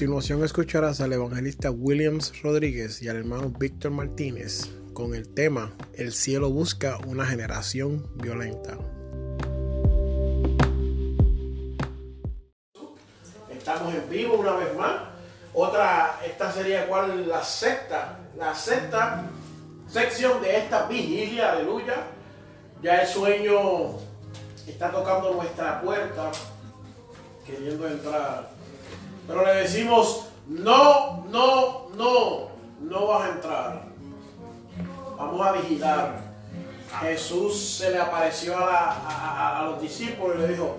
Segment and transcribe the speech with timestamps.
[0.00, 6.14] Continuación escucharás al evangelista Williams Rodríguez y al hermano Víctor Martínez con el tema El
[6.14, 8.78] cielo busca una generación violenta.
[13.50, 15.02] Estamos en vivo una vez más.
[15.52, 19.24] Otra, esta sería cuál la sexta, la sexta
[19.86, 22.06] sección de esta vigilia, aleluya.
[22.82, 23.98] Ya el sueño
[24.66, 26.32] está tocando nuestra puerta,
[27.44, 28.59] queriendo entrar.
[29.30, 32.48] Pero le decimos, no, no, no,
[32.80, 33.82] no vas a entrar.
[35.16, 36.20] Vamos a vigilar.
[37.02, 40.76] Jesús se le apareció a, a- a los discípulos y le dijo,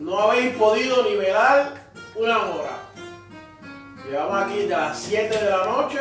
[0.00, 1.72] no habéis podido ni velar
[2.14, 2.78] una hora.
[4.06, 5.98] Llevamos aquí de las 7 de la noche,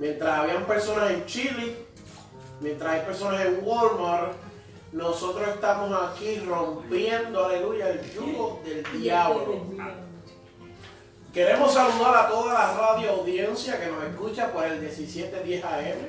[0.00, 1.86] mientras habían personas en Chile,
[2.60, 4.32] mientras hay personas en Walmart,
[4.90, 9.62] nosotros estamos aquí rompiendo, aleluya, el yugo del diablo.
[11.32, 16.08] Queremos saludar a toda la radio audiencia que nos escucha por el 1710 AM,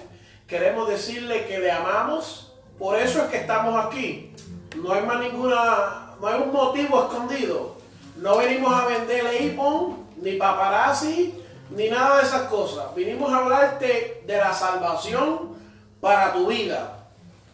[0.45, 4.33] Queremos decirle que le amamos, por eso es que estamos aquí.
[4.75, 7.77] No hay más ninguna, no hay un motivo escondido.
[8.17, 12.93] No venimos a venderle iPhone, ni paparazzi, ni nada de esas cosas.
[12.95, 15.55] Vinimos a hablarte de la salvación
[15.99, 16.97] para tu vida.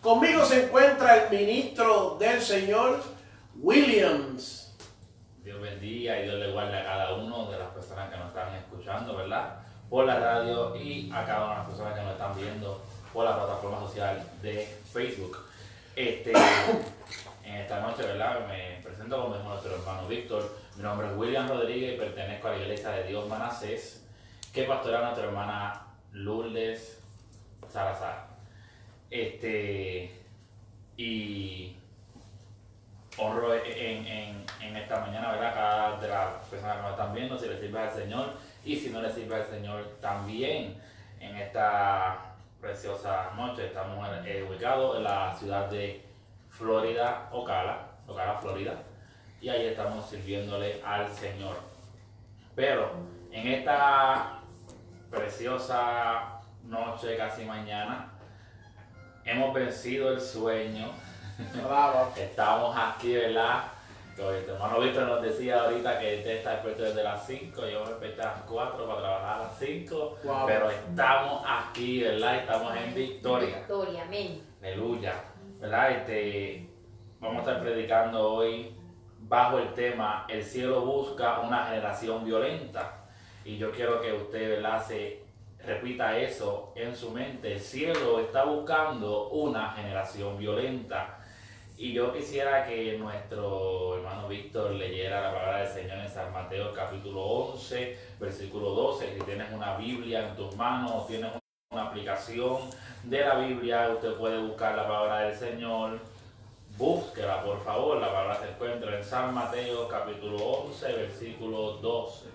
[0.01, 3.01] Conmigo se encuentra el ministro del Señor,
[3.55, 4.75] Williams.
[5.43, 8.53] Dios bendiga y Dios le guarde a cada uno de las personas que nos están
[8.55, 9.55] escuchando, ¿verdad?
[9.89, 12.81] Por la radio y a cada una de las personas que nos están viendo
[13.13, 15.37] por la plataforma social de Facebook.
[15.95, 16.31] Este,
[17.45, 18.47] en esta noche, ¿verdad?
[18.47, 20.49] Me presento como nuestro hermano Víctor.
[20.75, 24.03] Mi nombre es William Rodríguez y pertenezco a la Iglesia de Dios Manasés,
[24.53, 25.81] que pastorea a nuestra hermana
[26.11, 27.01] Lourdes
[27.67, 28.27] Salazar.
[29.09, 30.21] Este,
[30.95, 31.75] y
[33.17, 35.53] honro en, en, esta mañana, ¿verdad?
[35.53, 38.89] Cada de las personas que nos están viendo, si le sirve al Señor y si
[38.89, 40.79] no le sirve al Señor también
[41.19, 43.67] en esta preciosa noche.
[43.67, 44.07] Estamos
[44.49, 46.03] ubicados en la ciudad de
[46.49, 48.75] Florida, Ocala, Ocala, Florida,
[49.41, 51.55] y ahí estamos sirviéndole al Señor.
[52.55, 52.91] Pero
[53.31, 54.42] en esta
[55.13, 58.11] preciosa noche, casi mañana,
[59.23, 60.87] hemos vencido el sueño.
[61.63, 62.09] Alaba.
[62.17, 63.63] Estamos aquí, ¿verdad?
[64.15, 67.83] Que el hermano Víctor nos decía ahorita que él está despierto desde las 5, yo
[67.83, 70.45] me desperté a las 4 para trabajar a las 5, Wow.
[70.45, 72.35] pero estamos aquí, ¿verdad?
[72.37, 73.55] Estamos en victoria.
[73.57, 74.41] Victoria, amén.
[74.61, 75.13] Aleluya.
[75.59, 75.91] ¿Verdad?
[75.91, 76.69] Este,
[77.19, 78.75] vamos a estar predicando hoy
[79.25, 83.02] bajo el tema El cielo busca una generación violenta.
[83.45, 84.85] Y yo quiero que usted, ¿verdad?
[84.85, 85.21] Se
[85.65, 87.53] repita eso en su mente.
[87.53, 91.19] El cielo está buscando una generación violenta.
[91.77, 96.71] Y yo quisiera que nuestro hermano Víctor leyera la palabra del Señor en San Mateo
[96.73, 99.15] capítulo 11, versículo 12.
[99.15, 101.31] Si tienes una Biblia en tus manos tienes
[101.71, 102.69] una aplicación
[103.03, 105.99] de la Biblia, usted puede buscar la palabra del Señor.
[106.77, 107.99] Búsquela, por favor.
[107.99, 112.32] La palabra se encuentra en San Mateo capítulo 11, versículo 12.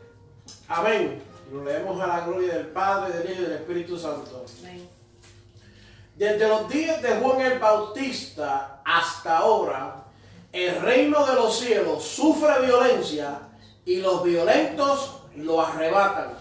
[0.69, 1.23] Amén.
[1.53, 4.45] Lo leemos a la gloria del Padre, del Hijo y del Espíritu Santo.
[4.61, 4.89] Amén.
[6.17, 10.05] Desde los días de Juan el Bautista hasta ahora,
[10.53, 13.39] el reino de los cielos sufre violencia
[13.85, 16.35] y los violentos lo arrebatan.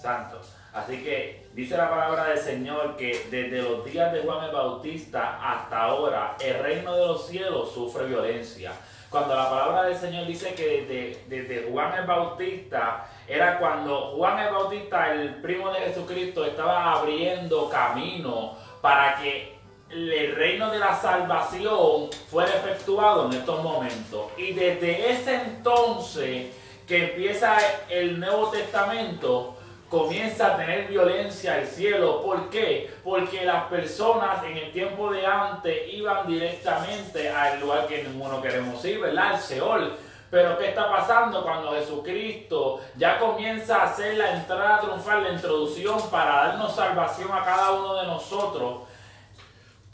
[0.00, 0.40] Santo.
[0.72, 5.38] Así que dice la palabra del Señor que desde los días de Juan el Bautista
[5.40, 8.72] hasta ahora el reino de los cielos sufre violencia.
[9.14, 14.52] Cuando la palabra del Señor dice que desde, Juan el Bautista era cuando Juan el
[14.52, 19.56] Bautista, el primo de Jesucristo, estaba abriendo camino para que
[19.88, 24.32] el reino de la salvación fuera efectuado en estos momentos.
[24.36, 26.46] Y desde ese entonces
[26.84, 27.56] que empieza
[27.88, 29.56] el Nuevo Testamento,
[29.88, 32.22] comienza a tener violencia el cielo.
[32.22, 32.92] ¿Por qué?
[33.02, 38.84] Porque las personas en el tiempo de antes iban directamente al lugar que ninguno queremos
[38.84, 39.34] ir, ¿verdad?
[39.34, 39.96] Al Seol.
[40.30, 46.10] Pero ¿qué está pasando cuando Jesucristo ya comienza a hacer la entrada triunfal, la introducción
[46.10, 48.82] para darnos salvación a cada uno de nosotros?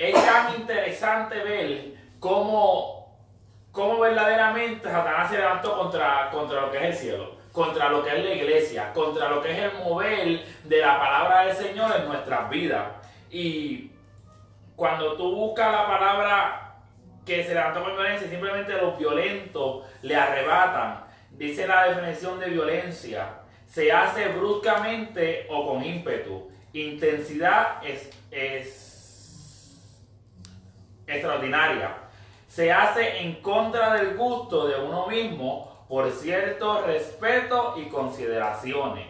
[0.01, 3.19] es tan interesante ver cómo,
[3.71, 8.17] cómo verdaderamente Satanás se levantó contra, contra lo que es el cielo, contra lo que
[8.17, 12.09] es la iglesia, contra lo que es el mover de la palabra del Señor en
[12.09, 12.87] nuestras vidas.
[13.31, 13.91] Y
[14.77, 16.75] cuando tú buscas la palabra
[17.27, 21.05] que se levantó con violencia, simplemente los violentos le arrebatan.
[21.33, 26.51] Dice la definición de violencia, se hace bruscamente o con ímpetu.
[26.73, 29.77] Intensidad es, es
[31.07, 31.97] extraordinaria.
[32.49, 39.09] Se hace en contra del gusto de uno mismo por cierto respeto y consideraciones.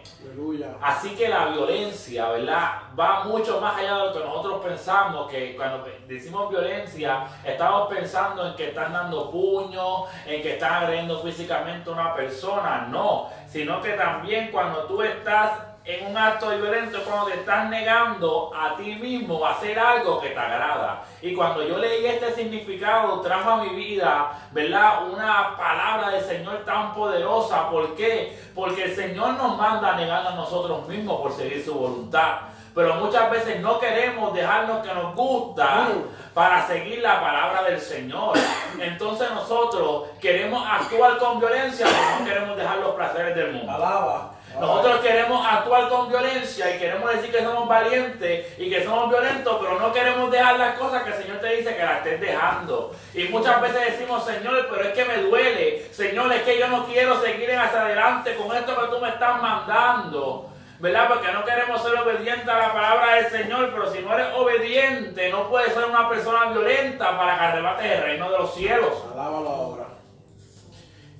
[0.81, 2.71] Así que la violencia, ¿verdad?
[2.99, 8.47] Va mucho más allá de lo que nosotros pensamos, que cuando decimos violencia, estamos pensando
[8.47, 13.79] en que están dando puños, en que están agrediendo físicamente a una persona, no, sino
[13.79, 18.95] que también cuando tú estás en un acto violento cuando te estás negando a ti
[18.95, 21.03] mismo a hacer algo que te agrada.
[21.21, 25.07] Y cuando yo leí este significado, trajo a mi vida, ¿verdad?
[25.07, 27.69] Una palabra del Señor tan poderosa.
[27.69, 28.37] ¿Por qué?
[28.53, 32.41] Porque el Señor nos manda a negar a nosotros mismos por seguir su voluntad.
[32.73, 36.33] Pero muchas veces no queremos dejarnos que nos gusta mm.
[36.33, 38.37] para seguir la palabra del Señor.
[38.79, 44.30] Entonces nosotros queremos actuar con violencia, pero no queremos dejar los placeres del mundo.
[44.55, 44.75] Alaba.
[44.75, 49.57] Nosotros queremos actuar con violencia y queremos decir que somos valientes y que somos violentos,
[49.61, 52.95] pero no queremos dejar las cosas que el Señor te dice que las estés dejando.
[53.13, 55.85] Y muchas veces decimos, Señor, pero es que me duele.
[55.91, 59.41] Señor, es que yo no quiero seguir hacia adelante con esto que tú me estás
[59.41, 60.51] mandando.
[60.81, 61.09] ¿verdad?
[61.09, 65.29] Porque no queremos ser obedientes a la palabra del Señor, pero si no eres obediente,
[65.29, 68.91] no puedes ser una persona violenta para que arrebates el reino de los cielos.
[69.13, 69.90] Alábalo ahora.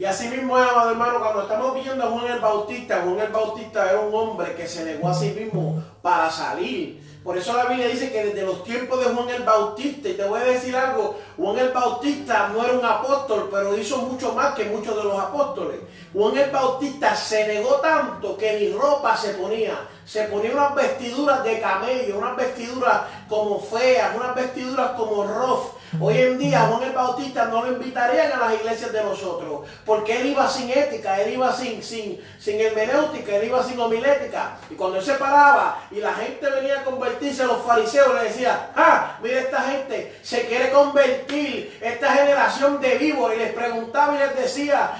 [0.01, 3.99] Y así mismo, hermano, cuando estamos viendo a Juan el Bautista, Juan el Bautista era
[3.99, 6.99] un hombre que se negó a sí mismo para salir.
[7.23, 10.23] Por eso la Biblia dice que desde los tiempos de Juan el Bautista, y te
[10.23, 14.55] voy a decir algo, Juan el Bautista no era un apóstol, pero hizo mucho más
[14.55, 15.81] que muchos de los apóstoles.
[16.13, 19.87] Juan el Bautista se negó tanto que ni ropa se ponía.
[20.03, 26.17] Se ponía unas vestiduras de camello, unas vestiduras como feas, unas vestiduras como rough Hoy
[26.19, 30.27] en día Juan el Bautista no lo invitarían a las iglesias de nosotros, porque él
[30.27, 34.57] iba sin ética, él iba sin, sin, sin hermenéutica, él iba sin homilética.
[34.69, 38.69] Y cuando él se paraba y la gente venía a convertirse, los fariseos le decía,
[38.73, 44.19] ah, mira esta gente se quiere convertir, esta generación de vivos, y les preguntaba y
[44.19, 44.91] les decía,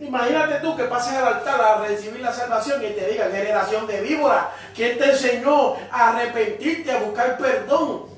[0.00, 4.00] Imagínate tú que pases al altar a recibir la salvación y te digan, generación de
[4.00, 8.13] víbora, ¿quién te enseñó a arrepentirte, a buscar perdón?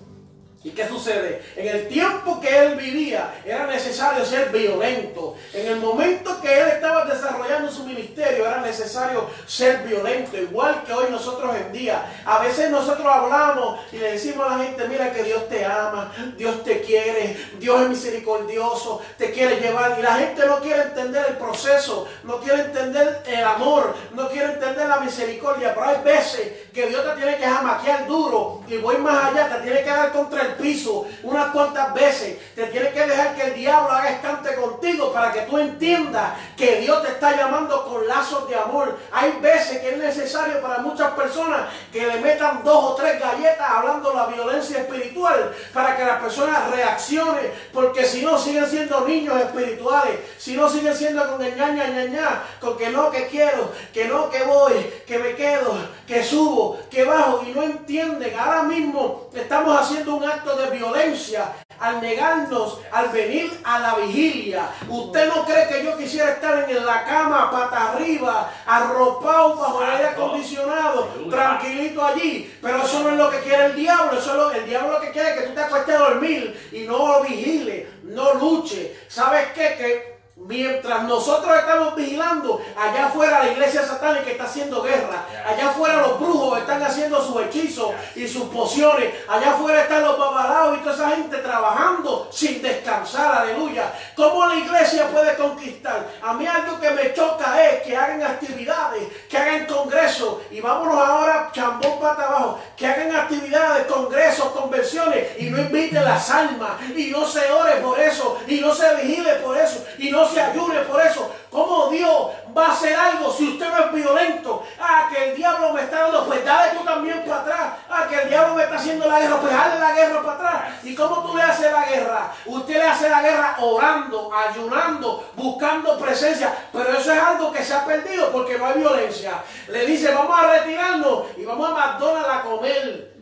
[0.66, 1.44] ¿Y qué sucede?
[1.54, 5.36] En el tiempo que él vivía era necesario ser violento.
[5.54, 10.36] En el momento que él estaba desarrollando su ministerio era necesario ser violento.
[10.36, 12.04] Igual que hoy nosotros en día.
[12.24, 16.12] A veces nosotros hablamos y le decimos a la gente, mira que Dios te ama,
[16.36, 19.96] Dios te quiere, Dios es misericordioso, te quiere llevar.
[20.00, 24.54] Y la gente no quiere entender el proceso, no quiere entender el amor, no quiere
[24.54, 25.72] entender la misericordia.
[25.72, 29.62] Pero hay veces que Dios te tiene que jamaquear duro y voy más allá, te
[29.62, 32.38] tiene que dar contra el piso unas cuantas veces.
[32.54, 36.80] Te tiene que dejar que el diablo haga estante contigo para que tú entiendas que
[36.80, 38.98] Dios te está llamando con lazos de amor.
[39.12, 43.68] Hay veces que es necesario para muchas personas que le metan dos o tres galletas
[43.68, 49.00] hablando de la violencia espiritual para que las personas reaccionen, porque si no siguen siendo
[49.02, 54.06] niños espirituales, si no siguen siendo con engaña, ñaña, con que no, que quiero, que
[54.06, 54.74] no, que voy,
[55.06, 58.38] que me quedo, que subo, que bajo y no entienden.
[58.38, 64.68] Ahora mismo estamos haciendo un acto de violencia al negarnos, al venir a la vigilia.
[64.88, 69.90] Usted no cree que yo quisiera estar en la cama, pata arriba, arropado bajo el
[69.90, 72.52] aire acondicionado, tranquilito allí.
[72.60, 74.18] Pero eso no es lo que quiere el diablo.
[74.18, 77.22] Eso el diablo lo que quiere es que tú te acuestes a dormir y no
[77.22, 78.96] vigile, no luche.
[79.08, 79.76] ¿Sabes qué?
[79.76, 80.15] Que
[80.46, 85.24] Mientras nosotros estamos vigilando, allá afuera la iglesia satánica está haciendo guerra.
[85.44, 89.12] Allá afuera los brujos están haciendo sus hechizos y sus pociones.
[89.28, 93.42] Allá afuera están los babalaos y toda esa gente trabajando sin descansar.
[93.42, 93.92] Aleluya.
[94.14, 96.06] ¿Cómo la iglesia puede conquistar?
[96.22, 100.42] A mí algo que me choca es que hagan actividades, que hagan congresos.
[100.52, 102.60] Y vámonos ahora chambón para abajo.
[102.76, 106.80] Que hagan actividades, congresos, conversiones y no inviten las almas.
[106.94, 108.38] Y no se ore por eso.
[108.46, 109.84] Y no se vigile por eso.
[109.98, 111.30] Y no se ayune por eso.
[111.50, 114.62] ¿Cómo Dios va a hacer algo si usted no es violento?
[114.80, 117.72] Ah, que el diablo me está dando, pues dale tú también para atrás.
[117.88, 120.84] Ah, que el diablo me está haciendo la guerra, pues dale la guerra para atrás.
[120.84, 122.32] ¿Y cómo tú le haces la guerra?
[122.44, 126.54] Usted le hace la guerra orando, ayunando, buscando presencia.
[126.72, 129.42] Pero eso es algo que se ha perdido porque no hay violencia.
[129.68, 133.16] Le dice, vamos a retirarnos y vamos a McDonald's a comer.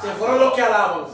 [0.00, 1.06] Se fueron los que alaban.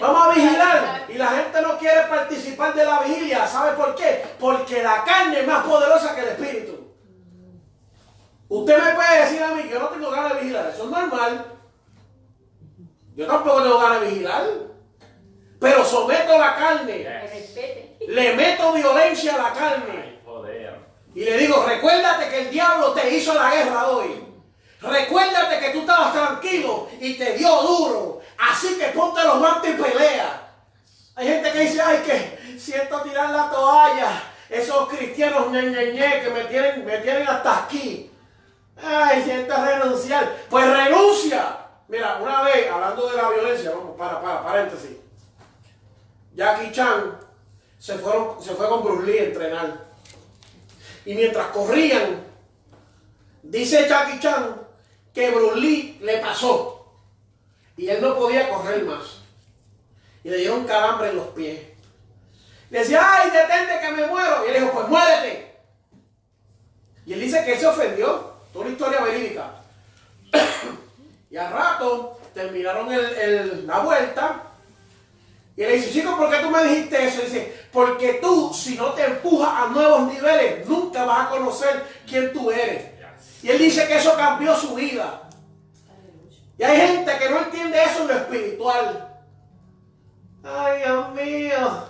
[0.00, 3.46] Vamos a vigilar y la gente no quiere participar de la vigilia.
[3.46, 4.24] ¿Sabe por qué?
[4.38, 6.94] Porque la carne es más poderosa que el espíritu.
[8.48, 10.70] Usted me puede decir a mí que yo no tengo ganas de vigilar.
[10.72, 11.46] Eso es normal.
[13.16, 14.44] Yo tampoco tengo ganas de vigilar.
[15.60, 16.98] Pero someto la carne.
[16.98, 18.08] Yes.
[18.08, 20.18] Le meto violencia a la carne.
[21.14, 24.24] Y le digo, recuérdate que el diablo te hizo la guerra hoy.
[24.80, 28.17] Recuérdate que tú estabas tranquilo y te dio duro.
[28.38, 30.48] Así que ponte los guantes y pelea.
[31.16, 34.22] Hay gente que dice, ay, que siento tirar la toalla.
[34.48, 38.10] Esos cristianos ñe, que me tienen, me tienen hasta aquí.
[38.80, 40.36] Ay, siento renunciar.
[40.48, 41.58] Pues renuncia.
[41.88, 44.96] Mira, una vez, hablando de la violencia, vamos, para, para, paréntesis.
[46.34, 47.18] Jackie Chan
[47.78, 49.84] se, fueron, se fue con Bruce Lee a entrenar.
[51.04, 52.22] Y mientras corrían,
[53.42, 54.60] dice Jackie Chan
[55.12, 56.77] que Bruce Lee le pasó.
[57.78, 59.20] Y él no podía correr más.
[60.24, 61.60] Y le dieron calambre en los pies.
[62.70, 64.44] Le decía, ay, detente que me muero.
[64.44, 65.56] Y él dijo, pues muérete.
[67.06, 68.34] Y él dice que él se ofendió.
[68.52, 69.50] Toda una historia verídica.
[71.30, 74.42] y al rato terminaron el- la vuelta.
[75.56, 77.22] Y le dice, chico, ¿por qué tú me dijiste eso?
[77.22, 82.32] Dice, porque tú, si no te empujas a nuevos niveles, nunca vas a conocer quién
[82.32, 82.84] tú eres.
[83.42, 85.27] Y él dice que eso cambió su vida.
[86.58, 89.08] Y hay gente que no entiende eso en lo espiritual.
[90.42, 91.84] Ay, Dios mío.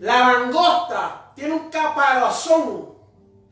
[0.00, 2.92] La langosta tiene un caparazón.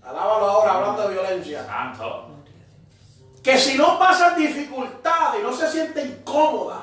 [0.02, 1.64] Alábalo ahora hablando de violencia.
[1.64, 2.26] Santo.
[3.42, 6.82] Que si no pasan dificultades y no se siente incómoda.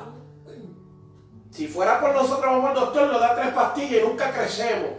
[1.51, 4.89] Si fuera por nosotros, vamos al doctor, nos da tres pastillas y nunca crecemos.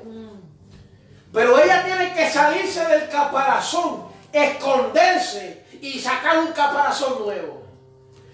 [1.33, 7.58] Pero ella tiene que salirse del caparazón, esconderse y sacar un caparazón nuevo.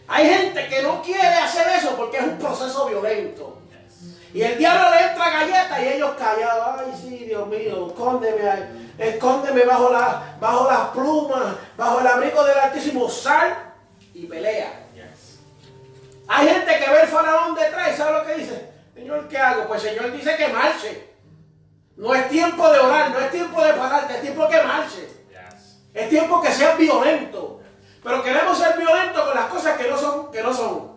[0.06, 3.58] Hay gente que no quiere hacer eso porque es un proceso violento.
[4.34, 6.80] Y el diablo le entra galletas y ellos callados.
[6.80, 8.92] Ay, sí, Dios mío, escóndeme ahí.
[8.98, 13.08] Escóndeme bajo, la, bajo las plumas, bajo el abrigo del Altísimo.
[13.08, 13.72] Sal
[14.12, 14.86] y pelea.
[14.92, 15.38] Yes.
[16.26, 18.70] Hay gente que ve el faraón detrás y sabe lo que dice.
[18.92, 19.68] Señor, ¿qué hago?
[19.68, 21.14] Pues Señor dice que marche.
[21.96, 25.08] No es tiempo de orar, no es tiempo de pararte, es tiempo que marche.
[25.30, 25.78] Yes.
[25.94, 27.60] Es tiempo que seas violento.
[28.04, 30.92] Pero queremos ser violentos con las cosas que no son, que no son.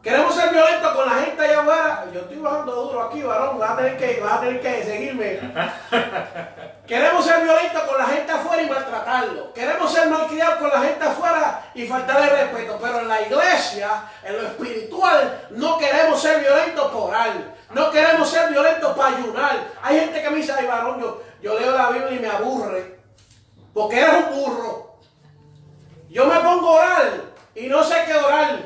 [0.00, 2.04] Queremos ser violentos con la gente allá afuera.
[2.14, 3.58] Yo estoy bajando duro aquí, varón.
[3.58, 5.40] Vas a tener que, vas a tener que seguirme.
[6.86, 9.52] Queremos ser violentos con la gente afuera y maltratarlo.
[9.52, 12.78] Queremos ser malcriados con la gente afuera y faltarle respeto.
[12.80, 17.44] Pero en la iglesia, en lo espiritual, no queremos ser violentos por algo.
[17.72, 19.56] No queremos ser violentos para ayunar.
[19.82, 23.00] Hay gente que me dice, ay varón, yo, yo leo la Biblia y me aburre.
[23.74, 24.87] Porque eres un burro.
[26.08, 27.22] Yo me pongo a orar
[27.54, 28.62] y no sé qué orar.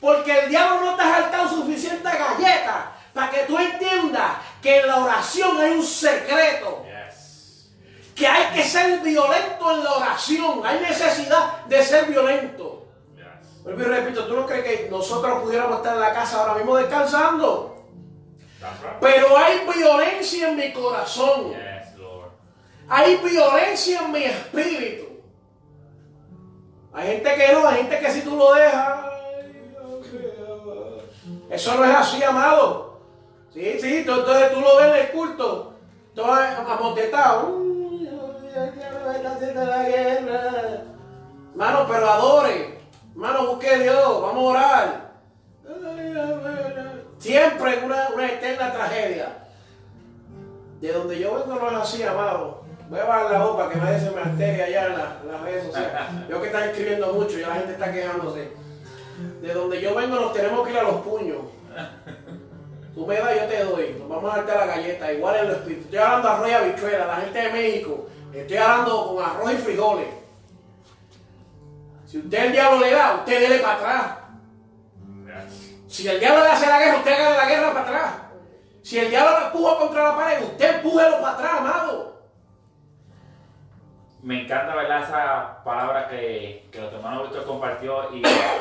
[0.00, 4.32] Porque el diablo no te ha saltado suficiente galleta para que tú entiendas
[4.62, 6.84] que en la oración hay un secreto.
[6.86, 7.70] Yes.
[8.14, 10.62] Que hay que ser violento en la oración.
[10.64, 12.86] Hay necesidad de ser violento.
[13.14, 13.62] Yes.
[13.62, 16.76] Vuelvo y repito, ¿tú no crees que nosotros pudiéramos estar en la casa ahora mismo
[16.76, 17.76] descansando?
[18.60, 19.00] Right.
[19.00, 21.50] Pero hay violencia en mi corazón.
[21.50, 22.30] Yes, Lord.
[22.88, 25.09] Hay violencia en mi espíritu.
[26.92, 29.06] Hay gente que no, hay gente que si tú lo dejas.
[31.50, 33.00] Eso no es así, amado.
[33.52, 35.74] Sí, sí, entonces tú lo ves en el culto.
[36.14, 36.26] Todo
[39.84, 40.84] guerra.
[41.54, 42.78] Mano, pero adore.
[43.14, 44.22] Mano, busque Dios.
[44.22, 45.10] Vamos a orar.
[47.18, 49.48] Siempre una, una eterna tragedia.
[50.80, 52.59] De donde yo vengo no es así, amado.
[52.90, 55.40] Voy a bajar la para que nadie se me altere allá en, la- en las
[55.42, 55.92] redes sociales.
[56.28, 58.52] Yo que están escribiendo mucho y la gente está quejándose.
[59.40, 61.38] De donde yo vengo nos tenemos que ir a los puños.
[62.92, 63.96] Tú me das, yo te doy.
[63.96, 65.12] Nos vamos a darte la galleta.
[65.12, 65.84] Igual en los espíritus.
[65.84, 68.06] Estoy hablando de arroz y habichuela, la gente de México.
[68.34, 70.06] Estoy hablando con arroz y frijoles.
[72.06, 74.16] Si usted el diablo le da, usted dele para atrás.
[75.86, 78.12] Si el diablo le hace la guerra, usted haga la guerra para atrás.
[78.82, 82.19] Si el diablo lo empuja contra la pared, usted empújelo para atrás, amado.
[84.22, 85.02] Me encanta, ¿verdad?
[85.02, 88.20] Esa palabra que, que nuestro hermano Víctor compartió y,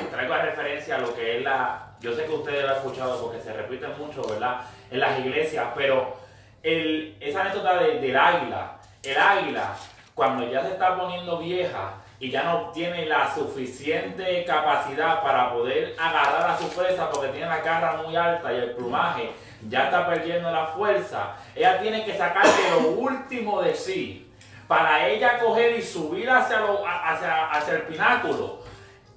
[0.09, 1.87] traigo a referencia a lo que es la...
[1.99, 4.61] Yo sé que ustedes lo han escuchado porque se repite mucho, ¿verdad?
[4.89, 6.15] En las iglesias, pero
[6.63, 9.73] el, esa anécdota de- del águila, el águila,
[10.15, 15.93] cuando ya se está poniendo vieja y ya no tiene la suficiente capacidad para poder
[15.99, 19.31] agarrar a su presa porque tiene la garra muy alta y el plumaje
[19.67, 24.28] ya está perdiendo la fuerza, ella tiene que sacar de lo último de sí
[24.69, 28.59] para ella coger y subir hacia, lo- hacia, hacia el pináculo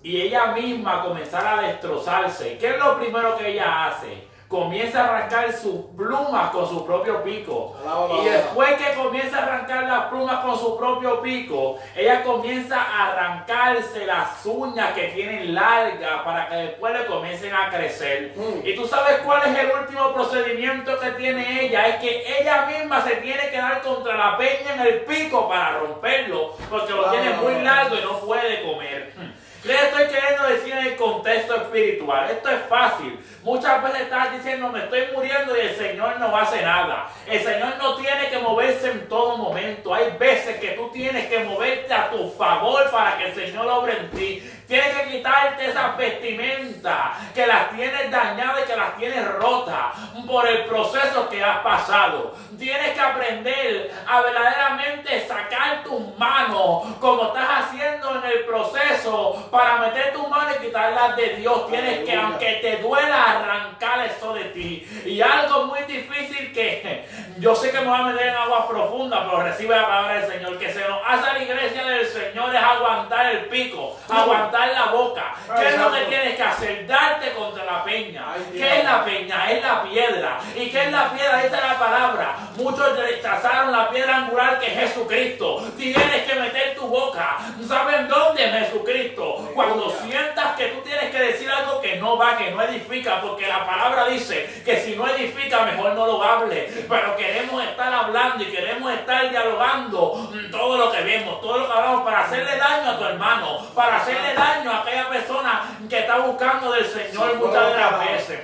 [0.03, 4.27] y ella misma comenzara a destrozarse, ¿qué es lo primero que ella hace?
[4.53, 7.75] Comienza a arrancar sus plumas con su propio pico.
[8.21, 13.09] Y después que comienza a arrancar las plumas con su propio pico, ella comienza a
[13.09, 18.35] arrancarse las uñas que tienen largas para que después le comiencen a crecer.
[18.37, 18.67] Mm.
[18.67, 23.03] Y tú sabes cuál es el último procedimiento que tiene ella, es que ella misma
[23.03, 27.31] se tiene que dar contra la peña en el pico para romperlo, porque lo tiene
[27.43, 29.15] muy largo y no puede comer.
[29.65, 32.29] Le estoy queriendo decir en el contexto espiritual.
[32.31, 33.17] Esto es fácil.
[33.45, 37.09] Muchas veces estás diciendo, me estoy muriendo y el Señor no hace nada.
[37.29, 39.95] El Señor no tiene que moverse en todo momento.
[39.95, 43.99] Hay veces que tú tienes que moverte a tu favor para que el Señor obre
[43.99, 44.51] en ti.
[44.67, 49.93] Tienes que quitarte esas vestimentas que las tienes dañadas y que las tienes rotas
[50.27, 52.35] por el proceso que has pasado.
[52.59, 59.79] Tienes que aprender a verdaderamente sacar tus manos como estás haciendo en el proceso para
[59.79, 61.69] meter tus manos y quitarlas de Dios.
[61.69, 65.03] Tienes que, aunque te duela, arrancar eso de ti.
[65.05, 67.07] Y algo muy difícil que
[67.39, 70.33] yo sé que me voy a meter en agua profunda, pero recibe la palabra del
[70.33, 70.59] Señor.
[70.59, 74.87] Que se nos hace a la iglesia del Señor es aguantar el pico, aguantar la
[74.93, 75.35] boca.
[75.57, 76.87] ¿Qué es lo que tienes que hacer?
[76.87, 78.27] Darte contra la peña.
[78.53, 79.51] ¿Qué es la peña?
[79.51, 80.39] Es la piedra.
[80.55, 81.43] ¿Y qué es la piedra?
[81.43, 82.37] Esta es la palabra.
[82.57, 85.67] Muchos rechazaron la piedra angular que es Jesucristo.
[85.77, 87.39] Tienes que meter tu boca.
[87.67, 89.51] ¿Saben dónde es Jesucristo?
[89.55, 93.47] Cuando sientas que tú tienes que decir algo que no va, que no edifica, porque
[93.47, 96.71] la palabra dice que si no edifica, mejor no lo hable.
[96.89, 101.73] Pero queremos estar hablando y queremos estar dialogando todo lo que vemos, todo lo que
[101.73, 106.19] hablamos para hacerle daño a tu hermano, para hacerle daño a aquella persona que está
[106.19, 108.41] buscando del Señor muchas de las veces.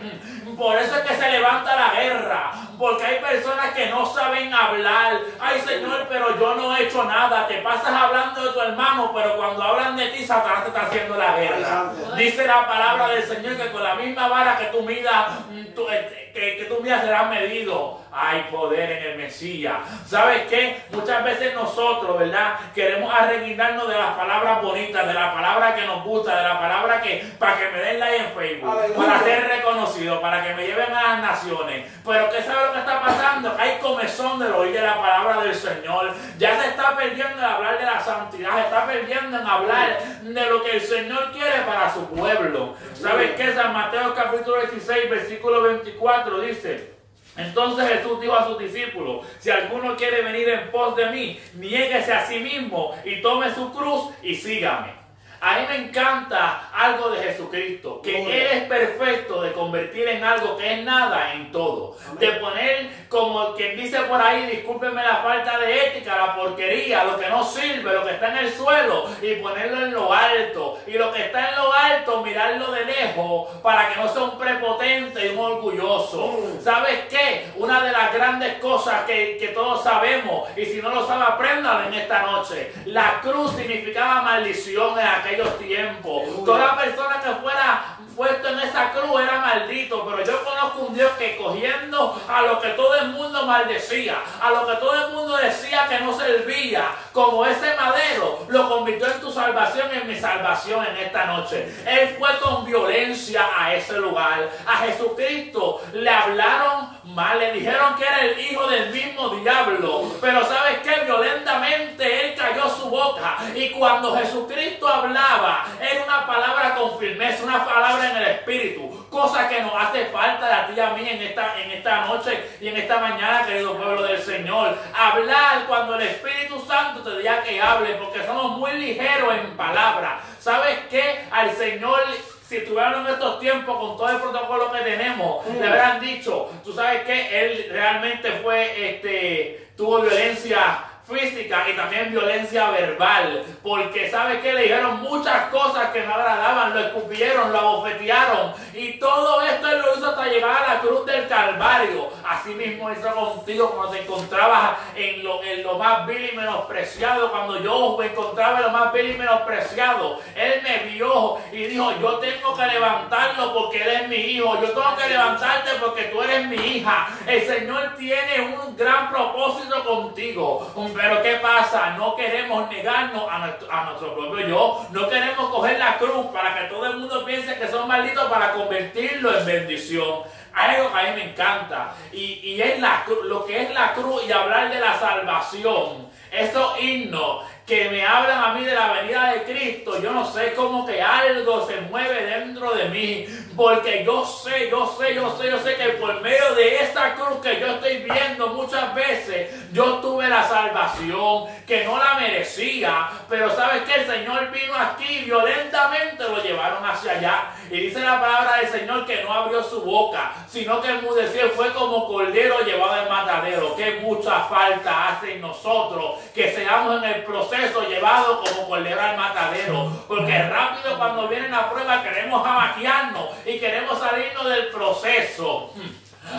[0.59, 2.53] Por eso es que se levanta la guerra.
[2.77, 5.21] Porque hay personas que no saben hablar.
[5.41, 7.47] Ay Señor, pero yo no he hecho nada.
[7.47, 11.17] Te pasas hablando de tu hermano, pero cuando hablan de ti, Satanás te está haciendo
[11.17, 11.93] la guerra.
[12.17, 16.31] Dice la palabra del Señor que con la misma vara que tú midas, mm, eh,
[16.35, 19.77] que, que tú midas será medido hay poder en el Mesías.
[20.07, 20.83] ¿Sabes qué?
[20.91, 22.55] Muchas veces nosotros, ¿verdad?
[22.75, 27.01] Queremos arreguindarnos de las palabras bonitas, de la palabra que nos gusta, de la palabra
[27.01, 30.93] que, para que me den like en Facebook, para ser reconocido, para que me lleven
[30.93, 31.91] a las naciones.
[32.05, 33.57] Pero ¿qué sabe lo que está pasando?
[33.59, 36.15] Hay comezón del oír de la palabra del Señor.
[36.39, 40.51] Ya se está perdiendo en hablar de la santidad, se está perdiendo en hablar de
[40.51, 42.75] lo que el Señor quiere para su pueblo.
[42.95, 43.53] ¿Sabes qué?
[43.53, 46.99] San Mateo capítulo 16, versículo 24 dice.
[47.37, 52.13] Entonces Jesús dijo a sus discípulos, si alguno quiere venir en pos de mí, niéguese
[52.13, 54.99] a sí mismo y tome su cruz y sígame.
[55.41, 60.57] A mí me encanta algo de Jesucristo, que Él es perfecto de convertir en algo
[60.57, 61.97] que es nada en todo.
[62.19, 67.19] De poner, como quien dice por ahí, discúlpenme la falta de ética, la porquería, lo
[67.19, 70.81] que no sirve, lo que está en el suelo, y ponerlo en lo alto.
[70.89, 74.39] Y lo que está en lo alto, mirarlo de lejos, para que no sea un
[74.39, 76.39] prepotente y un orgulloso.
[76.39, 76.65] Mm.
[76.65, 77.47] ¿Sabes qué?
[77.57, 81.87] Una de las grandes cosas que, que todos sabemos, y si no lo sabe, apréndalo
[81.87, 82.73] en esta noche.
[82.87, 86.45] La cruz significaba maldición en aquel aquellos tiempos.
[86.45, 91.13] Toda persona que fuera puesto en esa cruz era maldito, pero yo conozco un Dios
[91.13, 95.37] que cogiendo a lo que todo el mundo maldecía, a lo que todo el mundo
[95.37, 100.85] decía que no servía, como ese madero, lo convirtió en tu salvación, en mi salvación
[100.85, 101.73] en esta noche.
[101.87, 104.49] Él fue con violencia a ese lugar.
[104.67, 110.45] A Jesucristo le hablaron mal, le dijeron que era el hijo del mismo diablo, pero
[110.45, 116.99] sabes que violentamente él cayó su boca y cuando Jesucristo hablaba era una palabra con
[116.99, 120.91] firmeza, una palabra en el Espíritu, cosa que nos hace falta a ti y a
[120.91, 124.77] mí en esta, en esta noche y en esta mañana, querido pueblo del Señor.
[124.95, 130.23] Hablar cuando el Espíritu Santo te diga que hable, porque somos muy ligeros en palabras.
[130.41, 131.25] ¿Sabes qué?
[131.31, 132.01] Al Señor
[132.49, 136.73] si estuvieran en estos tiempos con todo el protocolo que tenemos, le habrán dicho, tú
[136.73, 143.45] sabes que él realmente fue, este, tuvo violencia física y también violencia verbal.
[143.63, 148.53] Porque sabe que le dijeron muchas cosas que no agradaban, lo escupieron, lo abofetearon.
[148.75, 152.09] Y todo esto él lo hizo hasta llegar a la cruz del Calvario.
[152.25, 157.31] Así mismo hizo contigo cuando te encontrabas en lo, en lo más vil y menospreciado.
[157.31, 161.93] Cuando yo me encontraba en lo más vil y menospreciado, él me vio y dijo,
[162.01, 164.61] yo tengo que levantarlo porque él es mi hijo.
[164.61, 167.09] Yo tengo que levantarte porque tú eres mi hija.
[167.27, 170.71] El Señor tiene un gran propósito contigo.
[171.01, 171.91] Pero ¿qué pasa?
[171.97, 174.87] No queremos negarnos a nuestro, propio yo.
[174.91, 178.51] No queremos coger la cruz para que todo el mundo piense que son malditos para
[178.51, 180.23] convertirlo en bendición.
[180.53, 181.95] Algo que a mí me encanta.
[182.13, 186.09] Y, es la, lo que es la cruz y hablar de la salvación.
[186.31, 190.55] Esos himnos que me hablan a mí de la venida de Cristo, yo no sé
[190.55, 195.51] cómo que algo se mueve dentro de mí, porque yo sé, yo sé, yo sé,
[195.51, 199.97] yo sé que por medio de esta cruz que yo estoy viendo muchas veces, yo
[199.97, 206.25] tuve la salvación, que no la merecía, pero sabes que el Señor vino aquí violentamente,
[206.25, 207.51] lo llevaron hacia allá.
[207.71, 211.71] Y dice la palabra del Señor que no abrió su boca, sino que enmudeció fue
[211.75, 213.77] como cordero llevado al matadero.
[213.77, 219.17] Que mucha falta hace en nosotros que seamos en el proceso llevado como cordero al
[219.17, 220.05] matadero.
[220.07, 225.73] Porque rápido cuando viene la prueba queremos amaquearnos y queremos salirnos del proceso.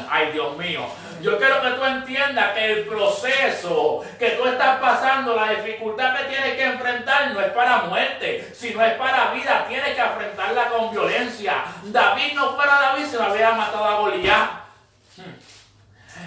[0.10, 0.86] Ay, Dios mío.
[1.22, 6.24] Yo quiero que tú entiendas que el proceso que tú estás pasando, la dificultad que
[6.26, 9.66] tienes que enfrentar no es para muerte, sino es para vida.
[9.68, 11.64] Tienes que enfrentarla con violencia.
[11.84, 14.50] David no fuera David, se lo había matado a Goliat.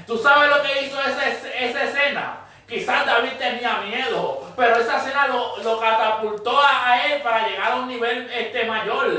[0.06, 2.41] ¿Tú sabes lo que hizo esa escena?
[2.72, 7.88] Quizás David tenía miedo, pero esa escena lo, catapultó a, él para llegar a un
[7.88, 9.12] nivel este, mayor.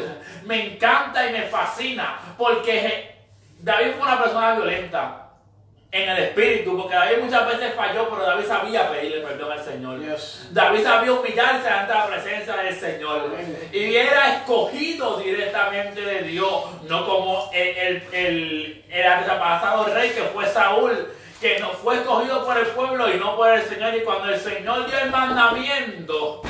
[0.43, 3.13] Me encanta y me fascina, porque
[3.59, 5.29] David fue una persona violenta
[5.91, 9.99] en el espíritu, porque David muchas veces falló, pero David sabía pedirle perdón al Señor.
[10.49, 13.29] David sabía humillarse ante la presencia del Señor.
[13.71, 20.47] Y era escogido directamente de Dios, no como el, el, el, pasado rey que fue
[20.47, 21.07] Saúl,
[21.43, 23.93] que no fue escogido por el pueblo y no por el Señor.
[23.93, 26.41] Y cuando el Señor dio el mandamiento,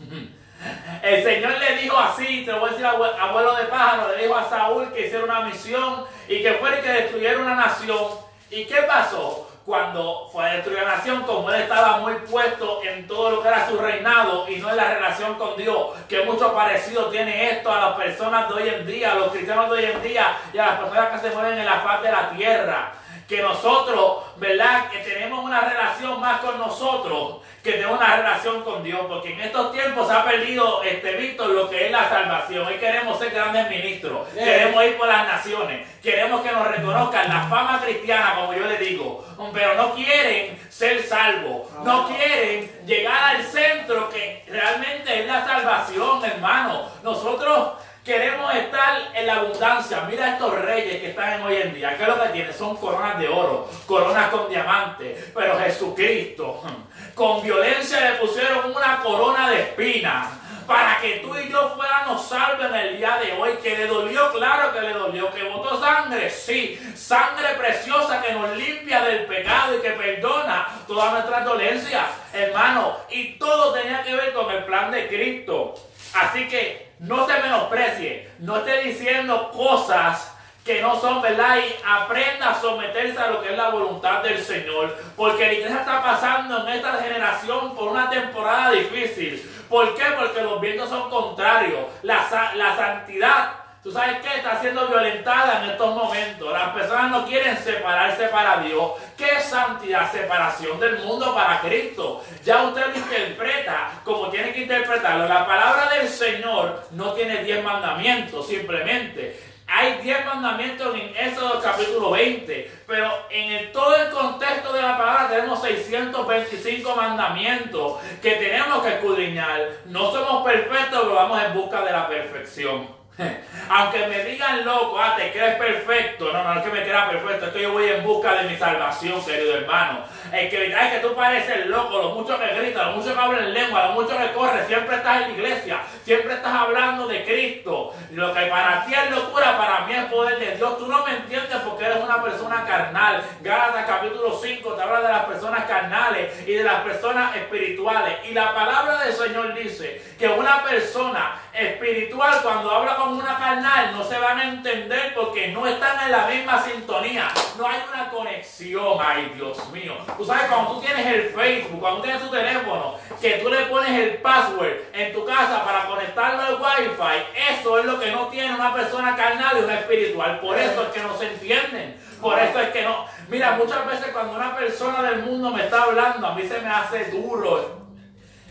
[1.02, 4.48] el Señor le dijo así, te voy a decir abuelo de pájaro, le dijo a
[4.48, 8.06] Saúl que hiciera una misión y que fuera que destruyera una nación.
[8.50, 9.50] ¿Y qué pasó?
[9.66, 13.48] Cuando fue a destruir la nación, como él estaba muy puesto en todo lo que
[13.48, 17.70] era su reinado y no en la relación con Dios, que mucho parecido tiene esto
[17.70, 20.56] a las personas de hoy en día, a los cristianos de hoy en día y
[20.56, 22.92] a las personas que se mueven en la faz de la tierra
[23.28, 24.88] que nosotros, ¿verdad?
[24.90, 29.40] Que tenemos una relación más con nosotros que tenemos una relación con Dios, porque en
[29.40, 32.66] estos tiempos se ha perdido, este Víctor, lo que es la salvación.
[32.66, 37.42] Hoy queremos ser grandes ministros, queremos ir por las naciones, queremos que nos reconozcan la
[37.42, 43.44] fama cristiana, como yo le digo, pero no quieren ser salvos, no quieren llegar al
[43.44, 46.88] centro que realmente es la salvación, hermano.
[47.02, 47.72] Nosotros
[48.08, 50.00] Queremos estar en la abundancia.
[50.08, 51.94] Mira estos reyes que están hoy en día.
[51.94, 52.54] ¿Qué es lo que tienen?
[52.54, 55.30] Son coronas de oro, coronas con diamantes.
[55.34, 56.62] Pero Jesucristo,
[57.14, 60.28] con violencia le pusieron una corona de espinas
[60.66, 63.58] para que tú y yo fuéramos salvos en el día de hoy.
[63.62, 65.30] Que le dolió, claro que le dolió.
[65.30, 66.80] Que votó sangre, sí.
[66.96, 73.00] Sangre preciosa que nos limpia del pecado y que perdona todas nuestras dolencias, hermano.
[73.10, 75.74] Y todo tenía que ver con el plan de Cristo.
[76.14, 82.50] Así que no se menosprecie, no esté diciendo cosas que no son verdad y aprenda
[82.50, 84.96] a someterse a lo que es la voluntad del Señor.
[85.16, 89.50] Porque la iglesia está pasando en esta generación por una temporada difícil.
[89.68, 90.04] ¿Por qué?
[90.18, 91.86] Porque los vientos son contrarios.
[92.02, 93.52] La, la santidad
[93.88, 94.36] ¿Tú sabes qué?
[94.36, 96.52] Está siendo violentada en estos momentos.
[96.52, 98.92] Las personas no quieren separarse para Dios.
[99.16, 100.12] ¿Qué santidad?
[100.12, 102.22] Separación del mundo para Cristo.
[102.44, 105.26] Ya usted lo interpreta como tiene que interpretarlo.
[105.26, 109.40] La palabra del Señor no tiene diez mandamientos, simplemente.
[109.66, 115.30] Hay diez mandamientos en Éxodo capítulo 20, pero en todo el contexto de la palabra
[115.30, 119.62] tenemos 625 mandamientos que tenemos que escudriñar.
[119.86, 122.97] No somos perfectos, pero vamos en busca de la perfección.
[123.70, 126.32] Aunque me digan loco, ah, te crees perfecto.
[126.32, 128.56] No, no, es que me crea perfecto, es que yo voy en busca de mi
[128.56, 130.04] salvación, querido hermano.
[130.32, 133.42] El que es que tú pareces loco, lo mucho que gritas, lo mucho que hablas
[133.42, 137.24] en lengua, lo mucho que corres, siempre estás en la iglesia, siempre estás hablando de
[137.24, 137.94] Cristo.
[138.10, 140.78] Lo que para ti es locura, para mí es poder de Dios.
[140.78, 143.22] Tú no me entiendes porque eres una persona carnal.
[143.40, 148.18] Gálatas capítulo 5 te habla de las personas carnales y de las personas espirituales.
[148.28, 153.92] Y la palabra del Señor dice que una persona espiritual cuando habla con una carnal
[153.92, 157.28] no se van a entender porque no están en la misma sintonía.
[157.56, 158.98] No hay una conexión.
[159.00, 159.94] Ay, Dios mío.
[160.18, 163.66] Tú sabes, cuando tú tienes el Facebook, cuando tú tienes tu teléfono, que tú le
[163.66, 168.26] pones el password en tu casa para conectarlo al Wi-Fi, eso es lo que no
[168.26, 170.40] tiene una persona carnal y una espiritual.
[170.40, 171.96] Por eso es que no se entienden.
[172.20, 173.06] Por eso es que no.
[173.28, 176.68] Mira, muchas veces cuando una persona del mundo me está hablando, a mí se me
[176.68, 177.87] hace duro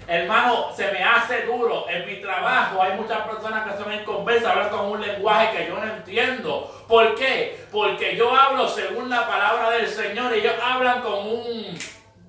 [0.07, 1.85] Hermano, se me hace duro.
[1.89, 5.67] En mi trabajo hay muchas personas que son en conversa, hablan con un lenguaje que
[5.67, 6.85] yo no entiendo.
[6.87, 7.65] ¿Por qué?
[7.71, 11.77] Porque yo hablo según la palabra del Señor y ellos hablan con un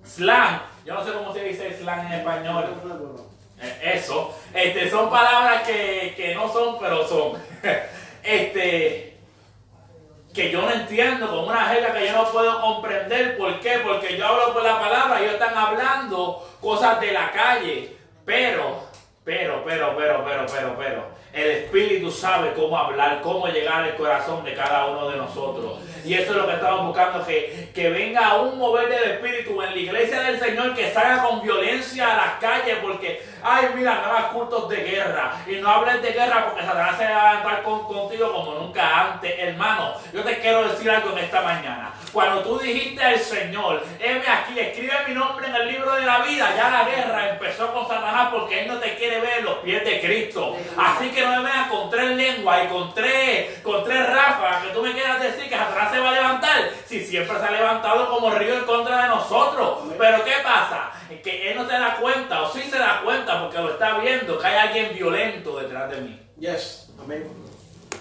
[0.05, 0.61] slang.
[0.85, 2.65] Yo no sé cómo se dice slang en español.
[3.61, 4.37] Eh, eso.
[4.53, 7.41] Este, son palabras que, que no son, pero son.
[8.21, 9.18] Este,
[10.39, 13.37] que yo no entiendo, con una jerga que yo no puedo comprender.
[13.37, 13.81] ¿Por qué?
[13.85, 17.97] Porque yo hablo por la palabra, ellos están hablando cosas de la calle.
[18.25, 18.85] Pero,
[19.25, 21.03] pero, pero, pero, pero, pero, pero.
[21.33, 25.81] El Espíritu sabe cómo hablar, cómo llegar al corazón de cada uno de nosotros.
[26.05, 29.71] Y eso es lo que estamos buscando, que, que venga un mover del Espíritu en
[29.71, 34.07] la iglesia del Señor que salga con violencia a las calles, porque, ay, mira, no
[34.07, 35.33] hagas cultos de guerra.
[35.47, 39.13] Y no hables de guerra porque Satanás se va a levantar con, contigo como nunca
[39.13, 39.39] antes.
[39.39, 41.93] Hermano, yo te quiero decir algo en esta mañana.
[42.13, 46.21] Cuando tú dijiste al Señor, heme aquí, escribe mi nombre en el libro de la
[46.21, 49.59] vida, ya la guerra empezó con Satanás porque Él no te quiere ver en los
[49.59, 50.57] pies de Cristo.
[50.77, 54.71] Así que no me veas con tres lenguas y con tres, con tres ráfagas que
[54.71, 58.09] tú me quieras decir que Satanás se va a levantar si siempre se ha levantado
[58.11, 59.81] como río en contra de nosotros.
[59.99, 60.91] Pero ¿qué pasa?
[61.23, 64.39] Que Él no se da cuenta, o sí se da cuenta porque lo está viendo,
[64.39, 66.21] que hay alguien violento detrás de mí.
[66.39, 67.29] Yes, amén.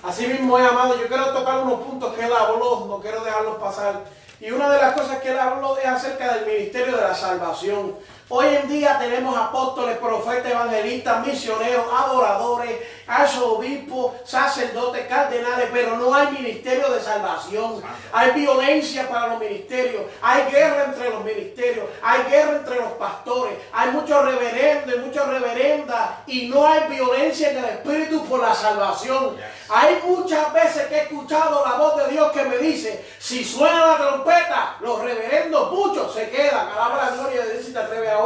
[0.03, 4.03] Así mismo, amado, yo quiero tocar unos puntos que él habló, no quiero dejarlos pasar.
[4.39, 7.95] Y una de las cosas que él habló es acerca del ministerio de la salvación.
[8.29, 16.33] Hoy en día tenemos apóstoles, profetas, evangelistas, misioneros, adoradores, arzobispos, sacerdotes, cardenales, pero no hay
[16.33, 17.81] ministerio de salvación.
[18.11, 23.53] Hay violencia para los ministerios, hay guerra entre los ministerios, hay guerra entre los pastores,
[23.71, 28.53] hay muchos reverendos y muchas reverendas y no hay violencia en el espíritu por la
[28.53, 29.37] salvación.
[29.69, 33.87] Hay muchas veces que he escuchado la voz de Dios que me dice, si suena
[33.87, 36.67] la trompeta, los reverendos muchos se quedan.
[36.67, 38.16] Alaba la gloria de Dios si te atreves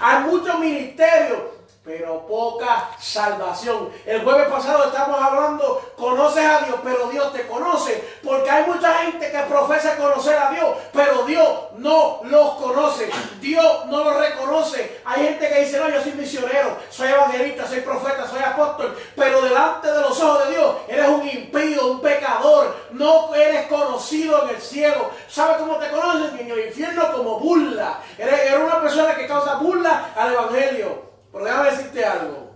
[0.00, 1.40] Hay muchos ministerios
[1.88, 3.88] pero poca salvación.
[4.04, 8.92] El jueves pasado estamos hablando, conoces a Dios, pero Dios te conoce, porque hay mucha
[8.98, 11.48] gente que profesa conocer a Dios, pero Dios
[11.78, 13.08] no los conoce,
[13.40, 15.00] Dios no los reconoce.
[15.06, 19.40] Hay gente que dice, no, yo soy misionero, soy evangelista, soy profeta, soy apóstol, pero
[19.40, 24.56] delante de los ojos de Dios eres un impío, un pecador, no eres conocido en
[24.56, 25.10] el cielo.
[25.26, 26.38] ¿Sabes cómo te conocen?
[26.38, 28.00] En el infierno como burla.
[28.18, 31.07] Eres, eres una persona que causa burla al evangelio.
[31.32, 32.50] Pero déjame decirte algo.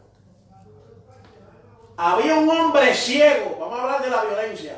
[1.96, 3.58] Había un hombre ciego.
[3.60, 4.76] Vamos a hablar de la violencia.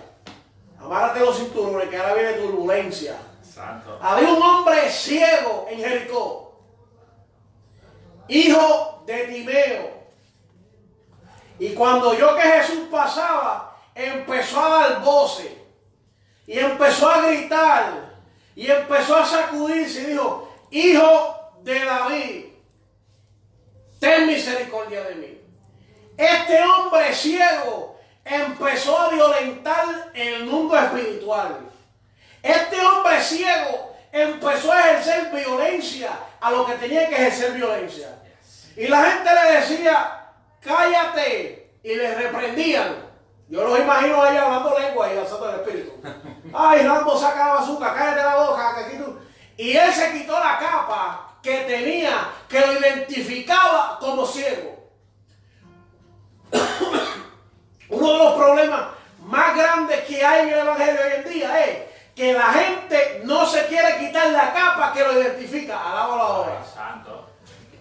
[0.79, 3.17] Amárrate los cinturones que ahora viene turbulencia.
[3.43, 3.99] Santo.
[4.03, 6.61] Había un hombre ciego en Jericó.
[8.29, 9.95] Hijo de Timeo.
[11.59, 15.53] Y cuando oyó que Jesús pasaba, empezó a dar voces.
[16.47, 18.13] Y empezó a gritar.
[18.57, 22.44] Y empezó a sacudirse y dijo, Hijo de David
[23.99, 25.41] ten misericordia de mí.
[26.17, 31.59] Este hombre ciego empezó a violentar el mundo espiritual.
[32.43, 38.23] Este hombre ciego empezó a ejercer violencia a lo que tenía que ejercer violencia.
[38.77, 40.31] Y la gente le decía,
[40.61, 42.97] cállate, y le reprendían.
[43.49, 45.93] Yo los imagino ahí hablando lengua y lanzando el espíritu.
[46.55, 49.19] Ay, Rambo, saca la bazooka, cállate la boca, que aquí tú.
[49.57, 54.89] Y él se quitó la capa que tenía, que lo identificaba como ciego.
[57.91, 58.87] Uno de los problemas
[59.21, 61.79] más grandes que hay en el Evangelio hoy en día es
[62.17, 65.79] que la gente no se quiere quitar la capa que lo identifica.
[65.79, 66.65] Alaba la hora.
[66.65, 67.29] Santo.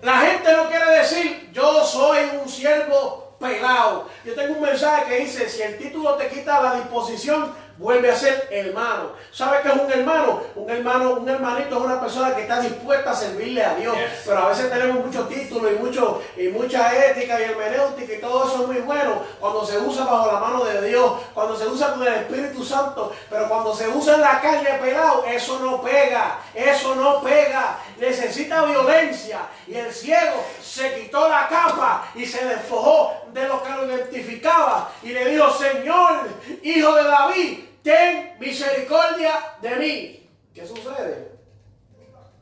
[0.02, 4.10] La gente no quiere decir, yo soy un siervo pelado.
[4.26, 8.16] Yo tengo un mensaje que dice, si el título te quita la disposición, vuelve a
[8.16, 9.14] ser hermano.
[9.32, 10.42] ¿Sabe qué es un hermano?
[10.56, 13.96] Un hermano, un hermanito es una persona que está dispuesta a servirle a Dios.
[13.96, 14.24] Yes.
[14.26, 18.48] Pero a veces tenemos muchos títulos y mucho y mucha ética y hermenéutica y todo
[18.48, 21.94] eso es muy bueno cuando se usa bajo la mano de Dios, cuando se usa
[21.94, 26.40] con el Espíritu Santo, pero cuando se usa en la carne pelado, eso no pega,
[26.54, 27.80] eso no pega.
[27.98, 33.70] Necesita violencia y el ciego se quitó la capa y se despojó de lo que
[33.70, 36.28] lo identificaba y le dijo, Señor,
[36.62, 40.30] hijo de David, ten misericordia de mí.
[40.54, 41.32] ¿Qué sucede?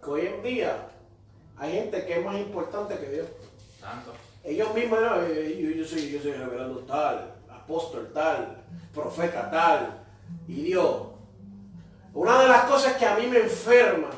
[0.04, 0.88] Que hoy en día
[1.58, 3.28] hay gente que es más importante que Dios.
[3.80, 4.14] Santo.
[4.44, 10.04] Ellos mismos, no, Eh, yo, yo soy, yo soy revelando tal, apóstol tal, profeta tal,
[10.48, 11.08] y Dios.
[12.14, 14.10] Una de las cosas que a mí me enferma,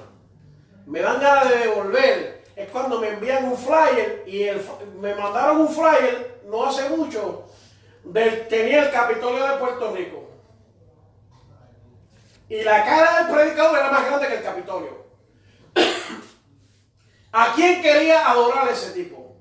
[0.85, 4.61] me dan ganas de devolver, es cuando me envían un flyer y el,
[4.99, 7.45] me mandaron un flyer no hace mucho,
[8.03, 10.29] del, tenía el Capitolio de Puerto Rico.
[12.47, 15.05] Y la cara del predicador era más grande que el Capitolio.
[17.31, 19.35] ¿A quién quería adorar ese tipo?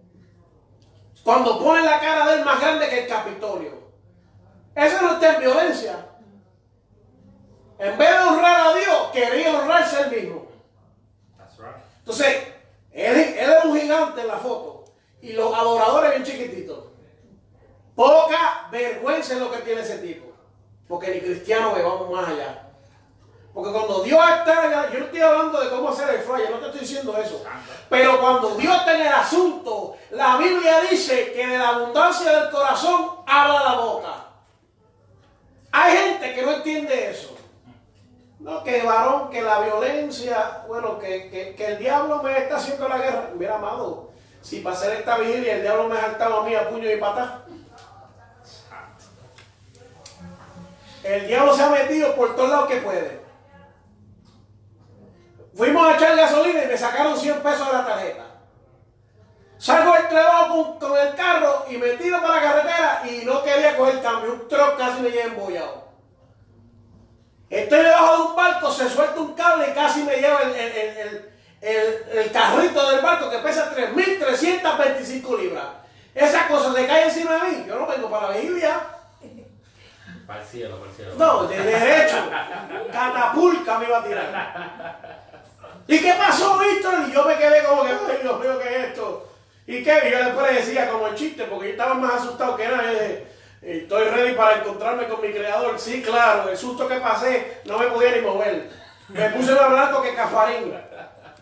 [1.23, 3.83] Cuando pone la cara de él más grande que el Capitolio.
[4.75, 6.07] Eso no está en violencia.
[7.79, 10.49] En vez de honrar a Dios, quería honrarse él mismo.
[11.99, 12.39] Entonces,
[12.91, 14.85] él, él es un gigante en la foto.
[15.21, 16.92] Y los adoradores bien chiquititos.
[17.95, 20.33] Poca vergüenza es lo que tiene ese tipo.
[20.89, 22.69] Porque ni cristiano que vamos más allá.
[23.55, 26.67] Porque cuando Dios está, yo no estoy hablando de cómo hacer el flyer, no te
[26.67, 27.45] estoy diciendo eso.
[27.91, 32.51] Pero cuando Dios está en el asunto, la Biblia dice que de la abundancia del
[32.51, 34.27] corazón habla la boca.
[35.71, 37.37] Hay gente que no entiende eso.
[38.41, 42.89] No, que varón, que la violencia, bueno, que, que, que el diablo me está haciendo
[42.89, 43.31] la guerra.
[43.35, 46.69] Mira, amado, si para hacer esta vigilia el diablo me ha saltado a mí a
[46.69, 47.42] puño y patá.
[51.05, 53.21] El diablo se ha metido por todos lados que puede.
[55.55, 58.25] Fuimos a echar gasolina y me sacaron 100 pesos de la tarjeta.
[59.59, 63.77] Salgo del trabajo con, el carro y me tiro para la carretera y no quería
[63.77, 64.33] coger cambio.
[64.33, 65.89] Un truck casi me lleva embollado.
[67.49, 72.91] Estoy debajo de un barco, se suelta un cable y casi me lleva el, carrito
[72.91, 75.67] del barco que pesa 3.325 libras.
[76.15, 77.65] Esa cosa se cae encima de mí.
[77.69, 78.81] Yo no vengo para la vigilia.
[80.27, 81.13] Para el cielo, para el cielo.
[81.17, 82.17] No, de derecho.
[82.93, 84.99] Catapulca me iba a tirar.
[85.87, 86.95] ¿Y qué pasó, Víctor?
[87.09, 89.29] Y yo me quedé como que, ay, Dios mío, ¿qué es esto?
[89.67, 90.09] ¿Y qué?
[90.09, 92.93] Y yo después le decía como el chiste, porque yo estaba más asustado que nada.
[93.63, 95.79] Estoy ready para encontrarme con mi creador.
[95.79, 98.71] Sí, claro, el susto que pasé no me podía ni mover.
[99.09, 100.75] Me puse más blanco que cafarín.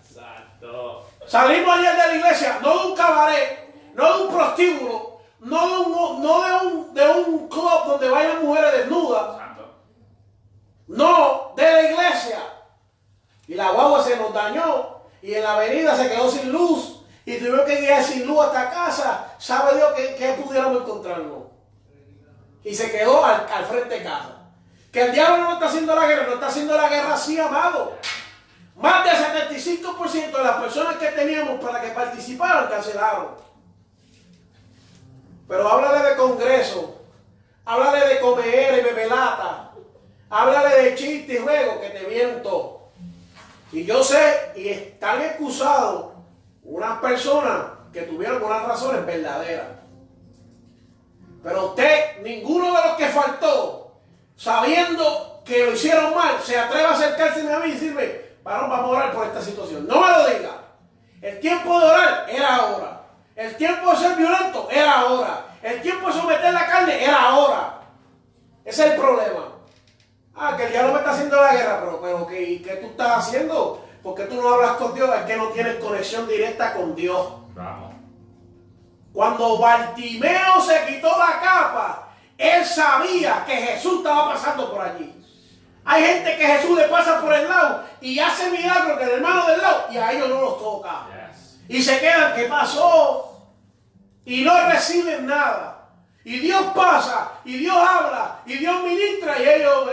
[0.07, 1.07] Exacto.
[1.27, 5.10] Salimos ayer de la iglesia, no de un cabaret, no de un prostíbulo,
[5.40, 9.40] no de un, no de un, de un club donde vayan mujeres desnudas.
[10.87, 12.38] No, de la iglesia.
[13.46, 17.38] Y la guagua se nos dañó y en la avenida se quedó sin luz y
[17.38, 19.35] tuvimos que ir sin luz hasta casa.
[19.38, 21.44] ¿Sabe Dios qué, qué pudiéramos encontrarnos?
[22.64, 24.37] Y se quedó al, frente de casa.
[24.92, 27.96] Que el diablo no está haciendo la guerra, no está haciendo la guerra así, amado.
[28.76, 33.49] Más del 75% de las personas que teníamos para que participaran cancelaron.
[35.50, 37.02] Pero háblale de congreso,
[37.64, 39.72] háblale de comer y bebelata,
[40.30, 42.90] háblale de chiste y juego que te vieron todo.
[43.72, 46.12] Y yo sé, y están excusados
[46.62, 49.66] unas personas que tuvieron unas razones verdaderas.
[51.42, 53.96] Pero usted, ninguno de los que faltó,
[54.36, 58.86] sabiendo que lo hicieron mal, se atreve a acercarse a mí y decirme, vamos a
[58.86, 59.88] orar por esta situación.
[59.88, 60.62] No me lo diga.
[61.20, 62.99] El tiempo de orar era ahora.
[63.40, 65.46] El tiempo de ser violento era ahora.
[65.62, 67.81] El tiempo de someter la carne era ahora.
[68.62, 69.55] Ese es el problema.
[70.37, 73.26] Ah, que el diablo me está haciendo la guerra, pero, pero ¿qué, ¿qué tú estás
[73.26, 73.83] haciendo?
[74.03, 75.09] ¿Por qué tú no hablas con Dios?
[75.16, 77.29] Es que no tienes conexión directa con Dios.
[77.55, 77.94] Vamos.
[79.14, 85.16] Cuando Bartimeo se quitó la capa, él sabía que Jesús estaba pasando por allí.
[85.87, 89.46] Hay gente que Jesús le pasa por el lado y hace milagros que el hermano
[89.46, 91.07] del lado y a ellos no los toca.
[91.68, 93.30] Y se quedan, ¿qué pasó?
[94.24, 95.88] Y no reciben nada.
[96.24, 99.88] Y Dios pasa, y Dios habla, y Dios ministra, y ellos,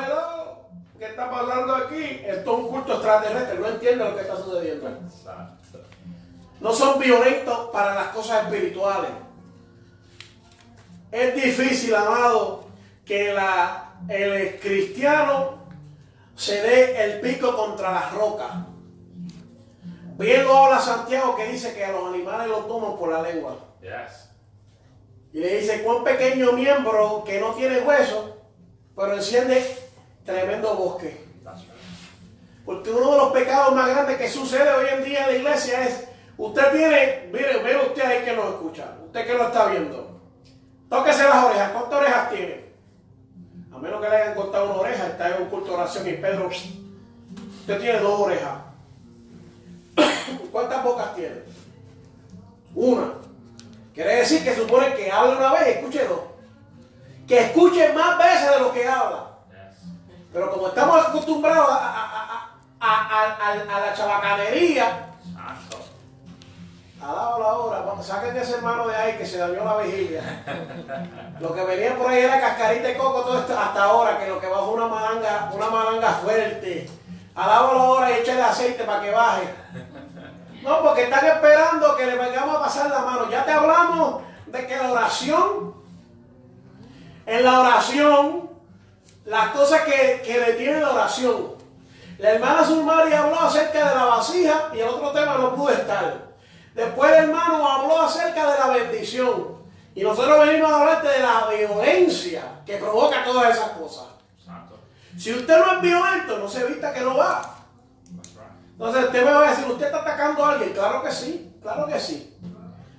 [1.00, 2.22] ¿qué está pasando aquí?
[2.26, 4.90] Esto es un culto extraterrestre, no entienden lo que está sucediendo.
[6.60, 9.12] No son violentos para las cosas espirituales.
[11.12, 12.68] Es difícil, amado,
[13.06, 15.60] que la, el cristiano
[16.36, 18.52] se dé el pico contra las rocas.
[20.18, 23.67] Bien lo habla Santiago que dice que a los animales los toman por la lengua.
[25.34, 28.38] Y le dice, cuán pequeño miembro que no tiene hueso,
[28.96, 29.64] pero enciende
[30.26, 31.26] tremendo bosque.
[32.66, 35.88] Porque uno de los pecados más grandes que sucede hoy en día en la iglesia
[35.88, 40.20] es, usted tiene, mire, mire usted ahí que lo escucha, usted que lo está viendo,
[40.90, 42.66] tóquese las orejas, ¿cuántas orejas tiene?
[43.72, 46.14] A menos que le hayan cortado una oreja, está en un culto de oración y
[46.14, 48.60] Pedro, usted tiene dos orejas.
[50.52, 51.36] ¿Cuántas bocas tiene?
[52.76, 53.14] Una.
[53.98, 56.20] Quiere decir que supone que habla una vez y escuche dos.
[57.28, 59.26] Que escuche más veces de lo que habla.
[60.32, 65.08] Pero como estamos acostumbrados a, la chabacanería,
[67.02, 70.44] dado la hora, saquen ese hermano de ahí que se dañó la vigilia.
[71.40, 74.40] Lo que venía por ahí era cascarita de coco todo esto hasta ahora, que lo
[74.40, 76.88] que bajó una malanga, una malanga fuerte.
[77.34, 79.56] Alaba la hora y échale aceite para que baje.
[80.62, 83.30] No, porque están esperando que le vayamos a pasar la mano.
[83.30, 85.76] Ya te hablamos de que la oración,
[87.26, 88.50] en la oración,
[89.26, 91.56] las cosas que, que detienen la oración.
[92.18, 96.28] La hermana Zulmari habló acerca de la vasija y el otro tema no pudo estar.
[96.74, 99.58] Después el hermano habló acerca de la bendición.
[99.94, 104.06] Y nosotros venimos a hablarte de la violencia que provoca todas esas cosas.
[105.18, 107.57] Si usted no es violento, no se evita que no va.
[108.80, 110.70] Entonces usted me va a decir, ¿usted está atacando a alguien?
[110.70, 112.38] Claro que sí, claro que sí.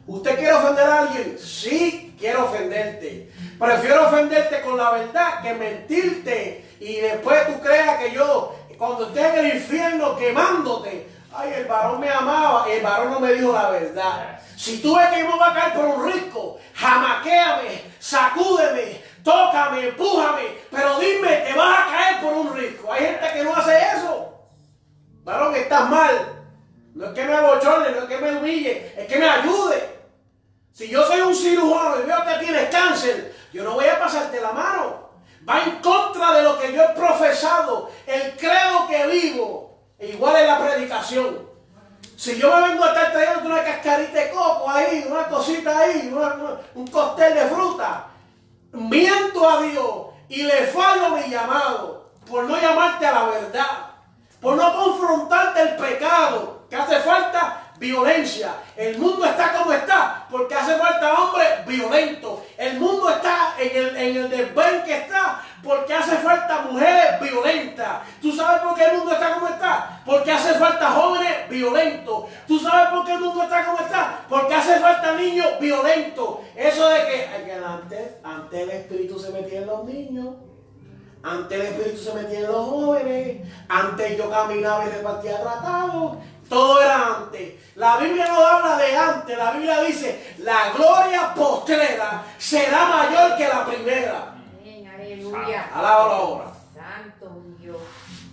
[0.08, 1.38] ¿Usted quiere ofender a alguien?
[1.38, 3.30] Sí, quiero ofenderte.
[3.60, 9.24] Prefiero ofenderte con la verdad que mentirte y después tú creas que yo cuando estés
[9.24, 13.70] en el infierno quemándote, ay, el varón me amaba, el varón no me dijo la
[13.70, 14.40] verdad.
[14.56, 19.88] Si tú ves que yo me voy a caer por un risco, jamaquéame, sacúdeme, tócame,
[19.88, 22.92] empújame, pero dime, te vas a caer por un risco.
[22.92, 24.37] Hay gente que no hace eso.
[25.28, 26.42] Varón, estás mal.
[26.94, 29.98] No es que me abochorne, no es que me humille, es que me ayude.
[30.72, 34.40] Si yo soy un cirujano y veo que tienes cáncer, yo no voy a pasarte
[34.40, 35.10] la mano.
[35.46, 39.78] Va en contra de lo que yo he profesado, el credo que vivo.
[39.98, 41.46] E igual es la predicación.
[42.16, 46.10] Si yo me vengo a estar trayendo una cascarita de coco ahí, una cosita ahí,
[46.74, 48.06] un cóctel de fruta,
[48.72, 53.87] miento a Dios y le fallo mi llamado por no llamarte a la verdad,
[54.40, 58.54] por no confrontarte el pecado, que hace falta violencia.
[58.76, 62.40] El mundo está como está porque hace falta hombres violentos.
[62.56, 68.02] El mundo está en el, en el que está porque hace falta mujeres violentas.
[68.20, 70.00] ¿Tú sabes por qué el mundo está como está?
[70.04, 72.24] Porque hace falta jóvenes violentos.
[72.46, 74.20] ¿Tú sabes por qué el mundo está como está?
[74.28, 76.38] Porque hace falta niños violentos.
[76.54, 80.34] Eso de que, antes, ante el espíritu se metían los niños.
[81.22, 83.48] Ante el espíritu se metían los jóvenes.
[83.68, 86.18] Antes yo caminaba y repartía tratados.
[86.48, 87.54] Todo era antes.
[87.76, 89.36] La Biblia no habla de antes.
[89.36, 94.34] La Biblia dice, la gloria postrera será mayor que la primera.
[94.60, 95.68] Amén, aleluya.
[95.74, 96.44] Alaba ahora.
[96.74, 97.76] Santo Dios.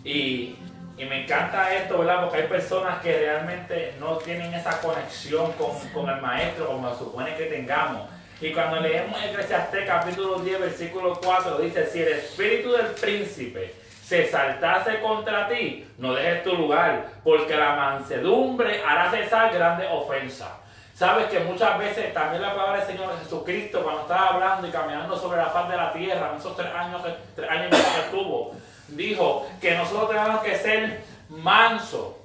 [0.04, 0.56] Y,
[0.98, 2.22] y me encanta esto, ¿verdad?
[2.24, 7.00] Porque hay personas que realmente no tienen esa conexión con, con el maestro como se
[7.00, 8.15] supone que tengamos.
[8.42, 13.74] Y cuando leemos Eclesiastés capítulo 10, versículo 4, dice, si el espíritu del príncipe
[14.04, 20.52] se saltase contra ti, no dejes tu lugar, porque la mansedumbre hará cesar grandes ofensas.
[20.94, 25.18] Sabes que muchas veces también la palabra del Señor Jesucristo, cuando estaba hablando y caminando
[25.18, 27.02] sobre la faz de la tierra, en esos tres años
[27.36, 28.54] tres años que estuvo,
[28.90, 32.16] dijo que nosotros tenemos que ser mansos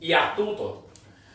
[0.00, 0.87] y astutos.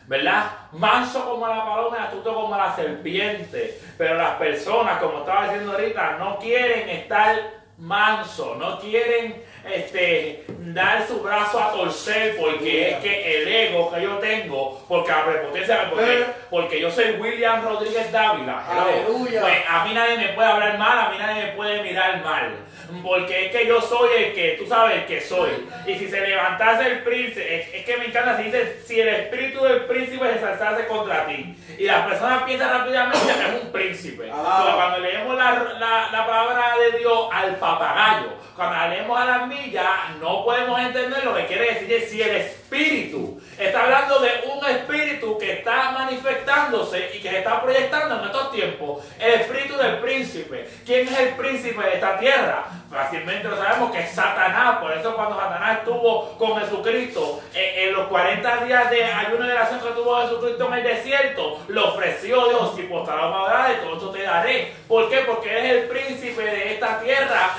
[0.08, 0.52] ¿Verdad?
[0.74, 3.80] Manso como la paloma astuto como la serpiente.
[3.98, 11.08] Pero las personas, como estaba diciendo ahorita, no quieren estar manso, no quieren este, dar
[11.08, 15.90] su brazo a torcer porque es que el ego que yo tengo, porque la prepotencia,
[15.90, 19.42] porque, porque yo soy William Rodríguez Dávila, Aleluya.
[19.42, 22.56] pues a mí nadie me puede hablar mal, a mí nadie me puede mirar mal.
[23.02, 25.50] Porque es que yo soy el que, tú sabes, el que soy.
[25.88, 29.64] Y si se levantase el príncipe, es, que me encanta, si dice, si el espíritu
[29.64, 31.56] del príncipe se alzase contra ti.
[31.78, 34.24] Y las personas piensan rápidamente que es un príncipe.
[34.24, 39.48] Pero cuando leemos la, la, la palabra de Dios al papagayo, cuando leemos a las
[39.48, 39.88] millas,
[40.22, 45.38] no podemos entender lo que quiere decir si el espíritu está hablando de un espíritu
[45.38, 49.04] que está manifestándose y que se está proyectando en estos tiempos.
[49.20, 50.70] El espíritu del príncipe.
[50.86, 52.66] ¿Quién es el príncipe de esta tierra?
[52.94, 54.78] Fácilmente lo sabemos que es Satanás.
[54.78, 59.54] Por eso cuando Satanás estuvo con Jesucristo eh, en los 40 días de ayuno de
[59.54, 62.74] oración que tuvo Jesucristo en el desierto, lo ofreció Dios.
[62.76, 64.74] Si postrado me y todo esto te daré.
[64.88, 65.22] ¿Por qué?
[65.22, 67.56] Porque es el príncipe de esta tierra.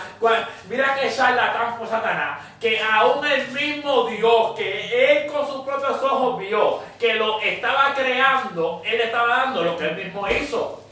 [0.68, 2.38] Mira que charlatán fue Satanás.
[2.60, 7.92] Que aún el mismo Dios, que él con sus propios ojos vio que lo estaba
[7.92, 10.83] creando, él estaba dando lo que él mismo hizo.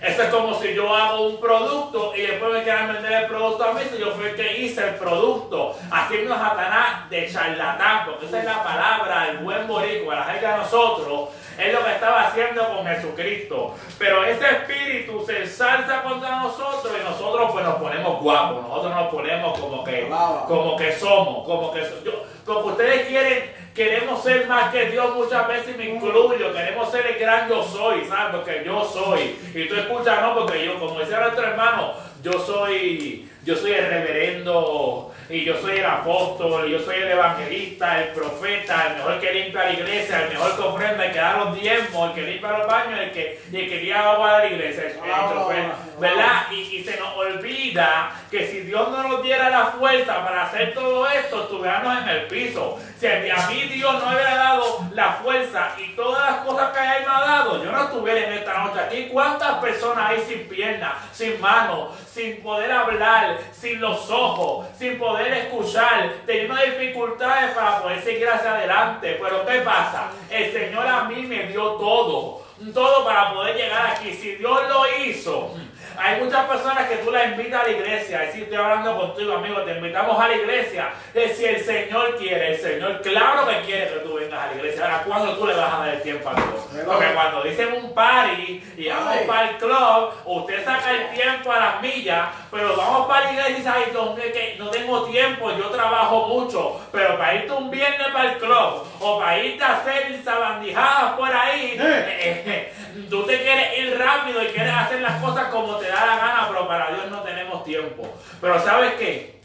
[0.00, 3.64] Eso es como si yo hago un producto y después me quieran vender el producto
[3.64, 8.04] a mí, si yo fui el que hice el producto, haciendo a Satanás de charlatán,
[8.04, 11.92] porque esa es la palabra, el buen boricua, la gente de nosotros, es lo que
[11.92, 13.74] estaba haciendo con Jesucristo.
[13.98, 19.08] Pero ese espíritu se ensalza contra nosotros y nosotros pues nos ponemos guapos, nosotros nos
[19.08, 20.08] ponemos como que,
[20.46, 25.46] como que somos, como que yo, como ustedes quieren, queremos ser más que Dios muchas
[25.46, 28.34] veces me incluyo, queremos ser el gran yo soy, ¿sabes?
[28.34, 29.36] Porque yo soy.
[29.54, 33.88] Y tú escuchas, no, porque yo, como decía nuestro hermano, yo soy, yo soy el
[33.88, 39.32] reverendo y yo soy el apóstol, yo soy el evangelista, el profeta, el mejor que
[39.32, 42.58] limpia la iglesia, el mejor que ofrenda, el que da los diezmos, el que limpia
[42.58, 44.82] los baños, el que, y el que guía agua de la iglesia,
[45.98, 46.50] ¿verdad?
[46.52, 51.08] Y, se nos olvida que si Dios no nos diera la fuerza para hacer todo
[51.08, 52.78] esto, estuviéramos en el piso.
[53.00, 57.04] Si a mí Dios no hubiera dado la fuerza y todas las cosas que Él
[57.04, 59.08] me ha dado, yo no estuviera en esta noche aquí.
[59.12, 65.32] ¿Cuántas personas hay sin piernas, sin manos, sin poder hablar, sin los ojos, sin poder
[65.32, 69.18] escuchar, teniendo dificultades para poder seguir hacia adelante?
[69.22, 70.10] Pero ¿qué pasa?
[70.30, 74.12] El Señor a mí me dio todo todo para poder llegar aquí.
[74.12, 75.54] Si Dios lo hizo,
[75.98, 78.28] Hay muchas personas que tú las invitas a la iglesia.
[78.28, 80.90] Y si estoy hablando contigo, amigo, te invitamos a la iglesia.
[81.14, 84.54] Es si el Señor quiere, el Señor, claro que quiere que tú vengas a la
[84.54, 84.84] iglesia.
[84.84, 86.84] Ahora, ¿cuándo tú le vas a dar el tiempo a Dios?
[86.84, 91.60] Porque cuando dicen un party y vamos para el club, usted saca el tiempo a
[91.60, 95.50] las millas, pero vamos para la iglesia y dice, ay, mío, que no tengo tiempo,
[95.56, 96.80] yo trabajo mucho.
[96.92, 101.32] Pero para irte un viernes para el club o para irte a hacer sabandijadas por
[101.32, 101.82] ahí, eh,
[102.46, 102.72] eh,
[103.10, 106.48] tú te quieres ir rápido y quieres hacer las cosas como te da la gana,
[106.48, 108.14] pero para Dios no tenemos tiempo.
[108.40, 109.40] Pero ¿sabes qué?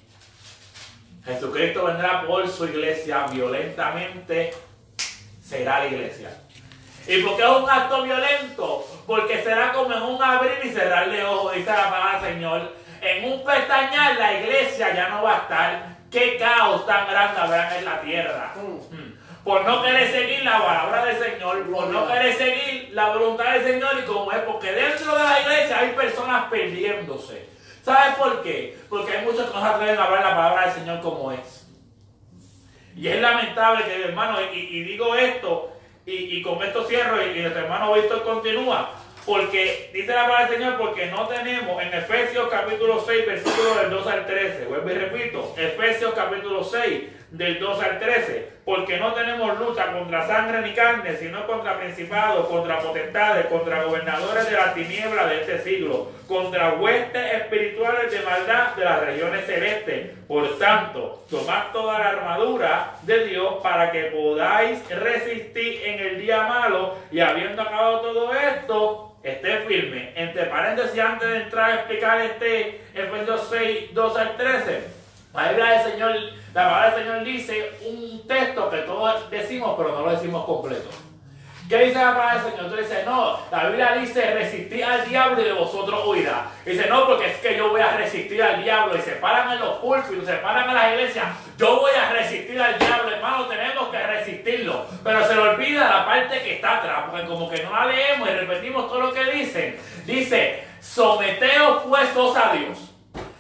[1.25, 4.53] Jesucristo vendrá por su iglesia violentamente,
[5.41, 6.29] será la iglesia.
[7.07, 8.87] ¿Y por qué es un acto violento?
[9.05, 12.75] Porque será como en un abrir y cerrar de ojos, dice la palabra del Señor.
[13.01, 15.91] En un pestañear la iglesia ya no va a estar.
[16.11, 18.53] ¿Qué caos tan grande habrá en la tierra?
[18.55, 19.10] Mm.
[19.43, 23.63] Por no querer seguir la palabra del Señor, por no querer seguir la voluntad del
[23.63, 27.49] Señor y como es, porque dentro de la iglesia hay personas perdiéndose.
[27.83, 28.77] ¿Sabes por qué?
[28.87, 31.67] Porque hay muchos que no se atreven a hablar la palabra del Señor como es.
[32.95, 35.73] Y es lamentable que, hermano, y, y digo esto,
[36.05, 38.91] y, y con esto cierro, y, y nuestro hermano Víctor continúa,
[39.25, 43.89] porque dice la palabra del Señor, porque no tenemos en Efesios capítulo 6, versículo del
[43.89, 49.13] 2 al 13, vuelvo y repito, Efesios capítulo 6, del 2 al 13, porque no
[49.13, 54.73] tenemos lucha contra sangre ni carne, sino contra principados, contra potestades, contra gobernadores de la
[54.73, 60.11] tiniebla de este siglo, contra huestes espirituales de maldad de las regiones celestes.
[60.27, 66.43] Por tanto, tomad toda la armadura de Dios para que podáis resistir en el día
[66.43, 70.11] malo y habiendo acabado todo esto, esté firme.
[70.15, 75.01] Entre paréntesis, antes de entrar a explicar este Efesios 6, 2 al 13.
[75.33, 76.15] La del Señor,
[76.53, 80.89] la palabra del Señor dice un texto que todos decimos, pero no lo decimos completo.
[81.71, 82.69] ¿Qué dice la palabra del Señor?
[82.69, 86.47] Tú dices, no, la Biblia dice resistir al diablo y de vosotros huirá.
[86.65, 89.59] Dice, no, porque es que yo voy a resistir al diablo y se paran en
[89.59, 91.27] los púlpitos, se paran en las iglesias.
[91.57, 94.85] Yo voy a resistir al diablo, hermano, tenemos que resistirlo.
[95.01, 98.27] Pero se le olvida la parte que está atrás, porque como que no la leemos
[98.27, 99.79] y repetimos todo lo que dicen.
[100.05, 102.91] Dice, someteos puestos a Dios.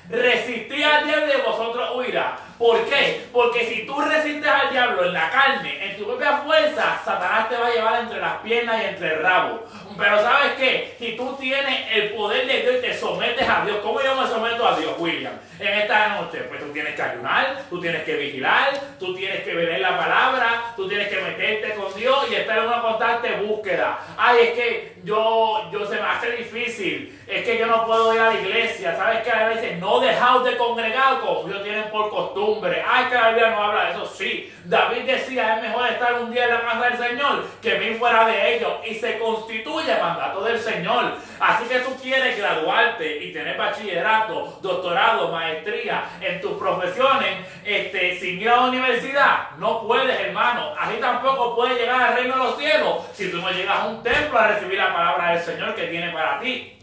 [0.09, 2.37] Resistid al diablo y de vosotros huirá.
[2.61, 3.25] ¿Por qué?
[3.33, 7.57] Porque si tú resistes al diablo en la carne, en tu propia fuerza, Satanás te
[7.57, 9.65] va a llevar entre las piernas y entre el rabo.
[9.97, 10.95] Pero ¿sabes qué?
[10.99, 14.27] Si tú tienes el poder de Dios y te sometes a Dios, ¿cómo yo me
[14.27, 15.33] someto a Dios, William?
[15.59, 19.53] En esta noche, pues tú tienes que ayunar, tú tienes que vigilar, tú tienes que
[19.53, 23.99] leer la palabra, tú tienes que meterte con Dios y estar en una constante búsqueda.
[24.17, 28.21] Ay, es que yo, yo se me hace difícil, es que yo no puedo ir
[28.21, 28.95] a la iglesia.
[28.95, 29.31] ¿Sabes qué?
[29.31, 32.50] A veces no dejaos de congregar como ellos tienen por costumbre.
[32.87, 34.05] Ay, que la Biblia no habla de eso.
[34.05, 37.95] Sí, David decía, es mejor estar un día en la casa del Señor que mil
[37.95, 38.73] fuera de ellos.
[38.85, 41.13] Y se constituye mandato del Señor.
[41.39, 48.41] Así que tú quieres graduarte y tener bachillerato, doctorado, maestría en tus profesiones este, sin
[48.41, 49.51] ir a la universidad.
[49.57, 50.73] No puedes, hermano.
[50.77, 54.03] Así tampoco puedes llegar al reino de los cielos si tú no llegas a un
[54.03, 56.77] templo a recibir la palabra del Señor que tiene para ti.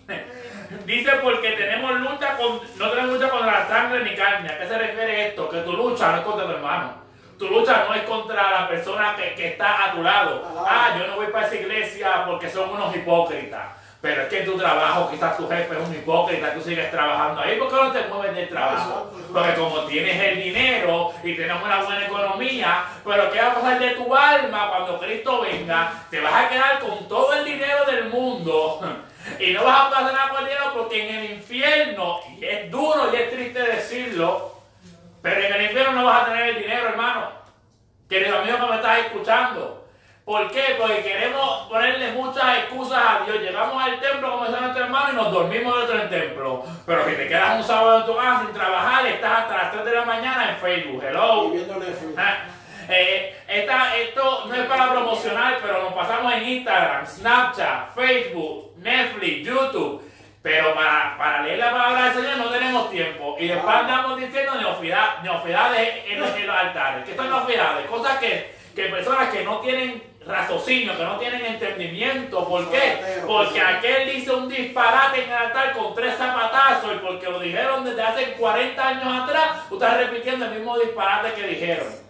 [0.85, 4.49] Dice porque tenemos lucha con, no tenemos lucha contra la sangre ni carne.
[4.51, 5.49] ¿A qué se refiere esto?
[5.49, 6.93] Que tu lucha no es contra tu hermano.
[7.39, 10.43] Tu lucha no es contra la persona que, que está a tu lado.
[10.67, 13.79] Ah, yo no voy para esa iglesia porque son unos hipócritas.
[14.01, 17.41] Pero es que en tu trabajo quizás tu jefe es un hipócrita, tú sigues trabajando
[17.41, 17.57] ahí.
[17.57, 19.13] ¿Por qué no te mueves del trabajo?
[19.33, 23.79] Porque como tienes el dinero y tienes una buena economía, pero ¿qué va a pasar
[23.81, 25.93] de tu alma cuando Cristo venga?
[26.11, 28.81] Te vas a quedar con todo el dinero del mundo
[29.39, 32.71] y no vas a pasar nada por el dinero porque en el infierno, y es
[32.71, 34.55] duro y es triste decirlo,
[35.23, 37.31] pero en el infierno no vas a tener el dinero, hermano.
[38.09, 39.85] Querido amigo que me estás escuchando.
[40.25, 40.77] ¿Por qué?
[40.79, 43.39] Porque queremos ponerle muchas excusas a Dios.
[43.41, 46.65] Llegamos al templo como decía nuestro hermano y nos dormimos dentro del templo.
[46.85, 49.85] Pero si te quedas un sábado en tu casa sin trabajar, estás hasta las 3
[49.87, 51.03] de la mañana en Facebook.
[51.03, 51.51] Hello.
[52.19, 52.37] Ah,
[52.91, 59.47] eh, esta- esto no es para promocionar, pero nos pasamos en Instagram, Snapchat, Facebook, Netflix,
[59.47, 60.03] YouTube.
[60.43, 63.37] Pero para, para leer la palabra del Señor no tenemos tiempo.
[63.39, 63.81] Y después Ah.
[63.81, 67.05] andamos diciendo neofida- neofidades en, los- en los altares.
[67.05, 67.87] ¿Qué son neofidades?
[67.87, 72.47] Cosas que, que personas que no tienen raciocinio, que no tienen entendimiento.
[72.49, 72.79] ¿Por qué?
[73.01, 73.61] Zapatero, Porque sí.
[73.61, 78.03] aquel hizo un disparate en el altar con tres zapatazos y porque lo dijeron desde
[78.03, 82.08] hace 40 años atrás, tú estás repitiendo el mismo disparate que dijeron.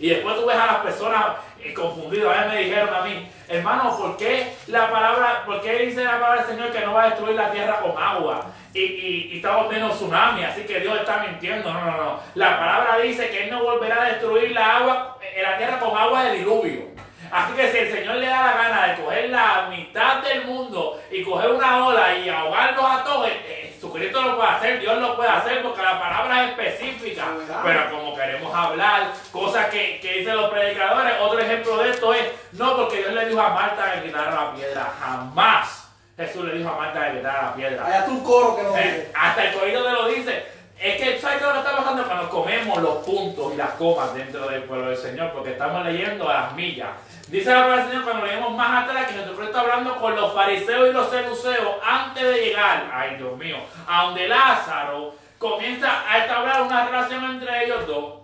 [0.00, 1.24] Y después tú ves a las personas
[1.62, 2.34] eh, confundidas.
[2.34, 6.18] A veces me dijeron a mí, hermano, ¿por qué la palabra, por qué dice la
[6.18, 8.46] palabra del Señor que no va a destruir la tierra con agua?
[8.72, 11.70] Y, y, y estamos viendo tsunami, así que Dios está mintiendo.
[11.72, 12.20] No, no, no.
[12.34, 15.96] La palabra dice que Él no volverá a destruir la agua, eh, la tierra con
[15.96, 16.90] agua de diluvio.
[17.30, 21.00] Así que si el Señor le da la gana de coger la mitad del mundo
[21.12, 25.16] y coger una ola y ahogarlos a todos, eh, Jesucristo lo puede hacer, Dios lo
[25.16, 27.24] puede hacer porque la palabra es específica.
[27.64, 32.26] Pero como queremos hablar, cosas que, que dicen los predicadores, otro ejemplo de esto es,
[32.52, 36.68] no porque Dios le dijo a Marta que quitara la piedra, jamás Jesús le dijo
[36.68, 37.86] a Marta que quitara la piedra.
[37.86, 39.12] Allá tú un coro que lo Eh, dice.
[39.14, 40.46] hasta el corrido te lo dice.
[40.78, 42.04] Es que, ¿sabes qué es lo que está pasando?
[42.04, 46.28] Cuando comemos los puntos y las comas dentro del pueblo del Señor, porque estamos leyendo
[46.28, 46.88] a las millas.
[47.30, 50.34] Dice la palabra del Señor cuando leemos más atrás que Jesucristo está hablando con los
[50.34, 53.56] fariseos y los seduceos antes de llegar, ay Dios mío,
[53.86, 58.14] a donde Lázaro comienza a establecer una relación entre ellos dos.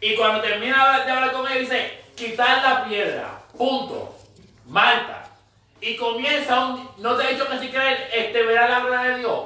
[0.00, 4.14] Y cuando termina de hablar con ellos dice, quitar la piedra, punto,
[4.66, 5.24] Marta.
[5.80, 9.18] Y comienza un, no te he dicho que si quieres este, verá la gloria de
[9.18, 9.40] Dios.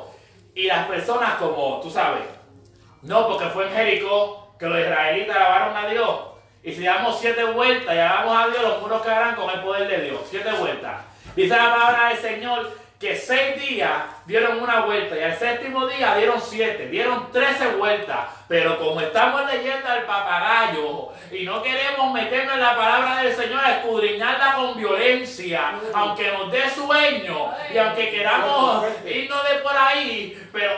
[0.54, 2.24] Y las personas como, tú sabes,
[3.00, 6.35] no, porque fue en Jericó que los israelitas alabaron a Dios.
[6.66, 9.86] Y si damos siete vueltas y alabamos a Dios, los muros quedarán con el poder
[9.86, 10.20] de Dios.
[10.28, 10.96] Siete vueltas.
[11.36, 13.92] Dice la palabra del Señor que seis días
[14.26, 18.18] dieron una vuelta y al séptimo día dieron siete, dieron trece vueltas.
[18.48, 23.64] Pero como estamos leyendo al papagayo y no queremos meternos en la palabra del Señor,
[23.64, 30.48] a escudriñarla con violencia, aunque nos dé sueño y aunque queramos irnos de por ahí,
[30.52, 30.72] pero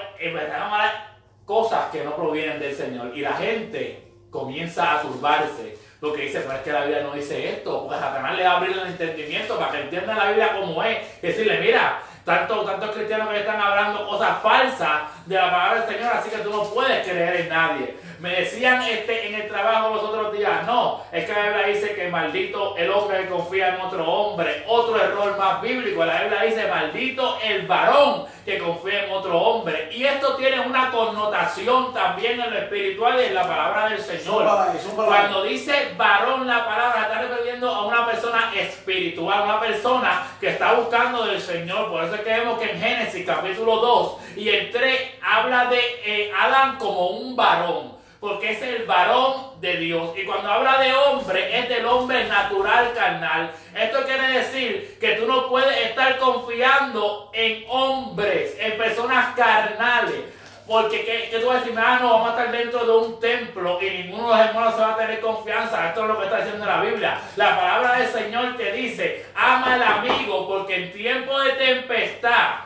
[0.53, 1.15] vamos a
[1.47, 3.17] cosas que no provienen del Señor.
[3.17, 5.79] Y la gente comienza a turbarse.
[6.01, 7.87] Porque dice, pero es que la Biblia no dice esto.
[7.87, 11.21] Pues Satanás le va a abrir el entendimiento para que entienda la Biblia como es.
[11.21, 16.13] Decirle, mira, tanto, tantos cristianos que están hablando cosas falsas de la palabra del Señor,
[16.15, 17.97] así que tú no puedes creer en nadie.
[18.21, 21.95] Me decían este, en el trabajo los otros días, no, es que la Biblia dice
[21.95, 24.65] que maldito el hombre que confía en otro hombre.
[24.67, 29.91] Otro error más bíblico, la Biblia dice maldito el varón que confía en otro hombre.
[29.93, 34.49] Y esto tiene una connotación también en lo espiritual y en la palabra del Señor.
[34.97, 40.73] Cuando dice varón la palabra, está refiriendo a una persona espiritual, una persona que está
[40.73, 41.91] buscando del Señor.
[41.91, 45.81] Por eso es que vemos que en Génesis capítulo 2 y el 3 habla de
[46.05, 47.99] eh, Adán como un varón.
[48.21, 50.11] Porque es el varón de Dios.
[50.17, 53.53] Y cuando habla de hombre, es del hombre natural carnal.
[53.77, 60.25] Esto quiere decir que tú no puedes estar confiando en hombres, en personas carnales.
[60.69, 63.19] Porque que, que tú vas a decir, ah, no, vamos a estar dentro de un
[63.19, 65.89] templo y ninguno de los hermanos se va a tener confianza.
[65.89, 67.21] Esto es lo que está diciendo la Biblia.
[67.37, 72.57] La palabra del Señor te dice, ama al amigo porque en tiempo de tempestad,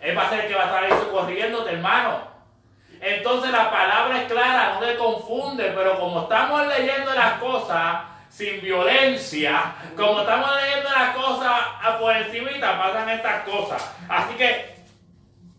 [0.00, 2.27] él va a ser el que va a estar ahí socorriéndote, hermano.
[3.00, 8.60] Entonces la palabra es clara, no te confunde, pero como estamos leyendo las cosas sin
[8.60, 11.52] violencia, como estamos leyendo las cosas
[11.98, 13.94] por encimita, pasan estas cosas.
[14.08, 14.78] Así que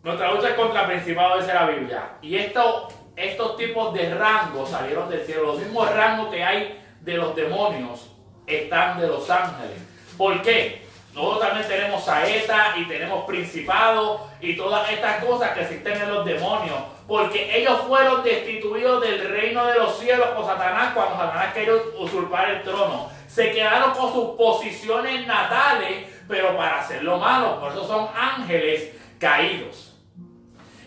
[0.04, 2.04] nuestra lucha es contra el principado, dice la Biblia.
[2.22, 5.48] Y esto, estos tipos de rangos salieron del cielo.
[5.48, 8.12] Los mismos rangos que hay de los demonios
[8.48, 9.78] están de los ángeles.
[10.18, 10.88] ¿Por qué?
[11.14, 16.26] Nosotros también tenemos saeta y tenemos principado y todas estas cosas que existen en los
[16.26, 16.80] demonios.
[17.10, 22.52] Porque ellos fueron destituidos del reino de los cielos por Satanás cuando Satanás quería usurpar
[22.52, 23.10] el trono.
[23.28, 27.60] Se quedaron con sus posiciones natales, pero para hacer lo malo.
[27.60, 29.98] Por eso son ángeles caídos.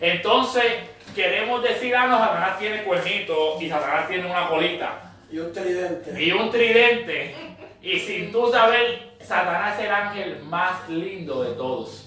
[0.01, 0.65] Entonces,
[1.13, 6.23] queremos decir, ah, no, Satanás tiene cuernitos y Satanás tiene una colita Y un tridente.
[6.23, 7.35] y un tridente.
[7.83, 12.02] Y sin tú saber, Satanás es el ángel más lindo de todos.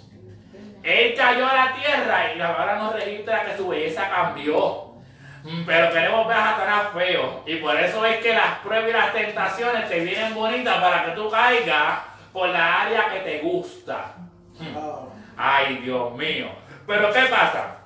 [0.85, 4.93] Él cayó a la tierra y la palabra nos registra que su belleza cambió.
[5.43, 7.43] Mm, Pero queremos ver a Satanás feo.
[7.47, 11.11] Y por eso es que las pruebas y las tentaciones te vienen bonitas para que
[11.11, 11.99] tú caigas
[12.31, 14.13] por la área que te gusta.
[14.75, 14.99] Ah,
[15.37, 16.47] Ay, Dios mío.
[16.87, 17.77] Pero ¿qué pasa?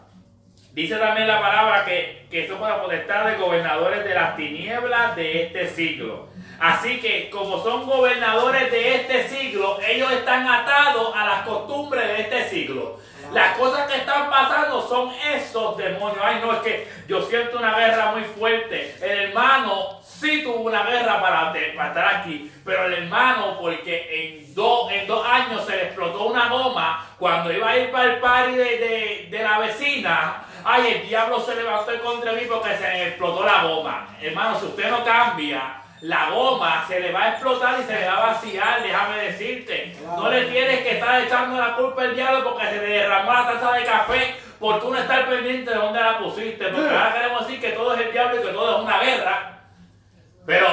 [0.73, 5.43] Dice también la palabra que, que somos la potestad de gobernadores de las tinieblas de
[5.43, 6.28] este siglo.
[6.59, 12.21] Así que como son gobernadores de este siglo, ellos están atados a las costumbres de
[12.21, 12.99] este siglo.
[13.33, 16.17] Las cosas que están pasando son esos demonios.
[16.23, 18.95] Ay, no, es que yo siento una guerra muy fuerte.
[19.01, 24.55] El hermano sí tuvo una guerra para, para estar aquí, pero el hermano, porque en,
[24.55, 28.19] dos en dos años se le explotó una goma cuando iba a ir para el
[28.19, 30.43] party de, de- de la vecina.
[30.65, 34.07] Ay, el diablo se levantó contra mí porque se le explotó la goma.
[34.19, 38.07] Hermano, si usted no cambia, la goma se le va a explotar y se le
[38.07, 39.95] va a vaciar, déjame decirte.
[40.05, 43.51] No le tienes que estar echando la culpa al diablo porque se le derramó la
[43.51, 46.67] taza de café por tú no estar pendiente de dónde la pusiste.
[46.69, 49.59] Porque ahora queremos decir que todo es el diablo y que todo es una guerra.
[50.45, 50.67] Pero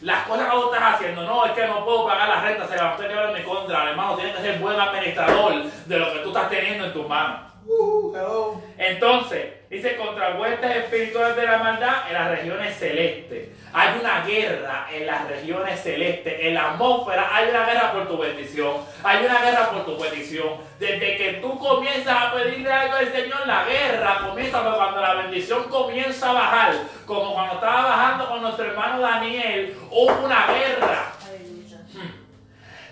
[0.00, 2.76] las cosas que tú estás haciendo, no, es que no puedo pagar la renta, se
[2.76, 3.90] levantó el diablo en mi contra.
[3.90, 7.40] Hermano, tienes que ser buen administrador de lo que tú estás teniendo en tus manos.
[7.66, 8.60] uh.
[8.76, 13.50] Entonces, Dice contra huestes espirituales de la maldad en las regiones celestes.
[13.74, 16.36] Hay una guerra en las regiones celestes.
[16.40, 18.76] En la atmósfera hay una guerra por tu bendición.
[19.04, 20.54] Hay una guerra por tu petición.
[20.80, 25.64] Desde que tú comienzas a pedirle algo al Señor, la guerra comienza cuando la bendición
[25.64, 26.74] comienza a bajar.
[27.04, 31.12] Como cuando estaba bajando con nuestro hermano Daniel, hubo una guerra.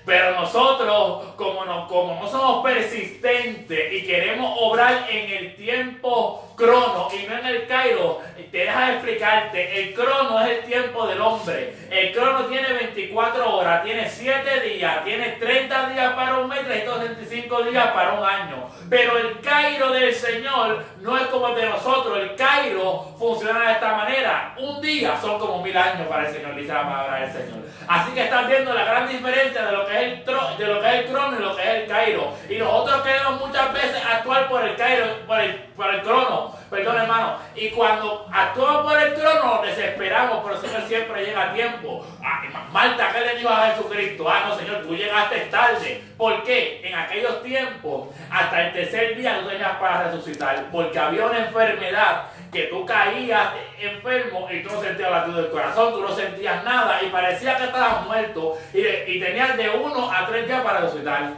[0.05, 7.09] Pero nosotros, como no, como no somos persistentes y queremos obrar en el tiempo crono
[7.13, 11.75] y no en el Cairo, te deja explicarte, el crono es el tiempo del hombre.
[11.91, 17.63] El crono tiene 24 horas, tiene 7 días, tiene 30 días para un mes, 365
[17.65, 18.69] días para un año.
[18.89, 22.19] Pero el Cairo del Señor no es como el de nosotros.
[22.19, 24.55] El Cairo funciona de esta manera.
[24.59, 27.59] Un día son como mil años para el Señor, dice la palabra del Señor.
[27.89, 30.89] Así que están viendo la gran diferencia de lo que es el, de lo que
[30.89, 32.33] es el crono y lo que es el Cairo.
[32.49, 36.97] Y nosotros queremos muchas veces actuar por el Cairo, por el, por el crono Perdón,
[36.97, 37.39] hermano.
[37.55, 42.07] Y cuando actuamos por el trono, nos desesperamos, pero el siempre llega a tiempo.
[42.23, 42.43] Ah,
[42.73, 44.29] Marta, ¿qué le dijo a Jesucristo?
[44.29, 46.03] Ah, no, Señor, tú llegaste tarde.
[46.17, 46.81] ¿Por qué?
[46.85, 52.25] En aquellos tiempos, hasta el tercer día no tenías para resucitar, porque había una enfermedad
[52.53, 57.03] que tú caías enfermo y tú no sentías latido del corazón, tú no sentías nada
[57.03, 61.33] y parecía que estabas muerto y, tenías de uno a tres días para resucitar.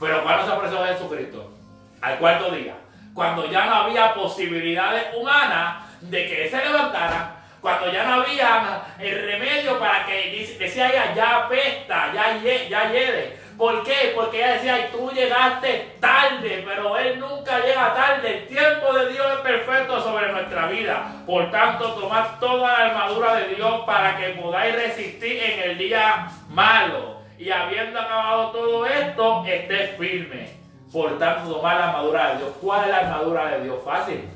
[0.00, 1.52] Pero ¿cuándo se apareció Jesucristo?
[2.00, 2.74] Al cuarto día
[3.18, 9.26] cuando ya no había posibilidades humanas de que se levantara, cuando ya no había el
[9.26, 13.36] remedio para que decía ella, ya apesta, ya, ya lleve.
[13.58, 14.12] ¿Por qué?
[14.14, 18.38] Porque ella decía, tú llegaste tarde, pero Él nunca llega tarde.
[18.38, 21.16] El tiempo de Dios es perfecto sobre nuestra vida.
[21.26, 26.28] Por tanto, tomad toda la armadura de Dios para que podáis resistir en el día
[26.50, 27.22] malo.
[27.36, 30.57] Y habiendo acabado todo esto, estés firme.
[30.92, 32.50] Por tanto, tomar la armadura de Dios.
[32.60, 33.76] ¿Cuál es la armadura de Dios?
[33.84, 34.28] Fácil.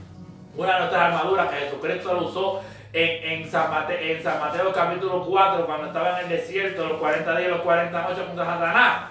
[0.55, 6.21] Una de nuestras armaduras que Jesucristo lo usó en, San Mateo, capítulo 4, cuando estaba
[6.21, 9.03] en el desierto, los 40 días y los 40 noches contra Satanás,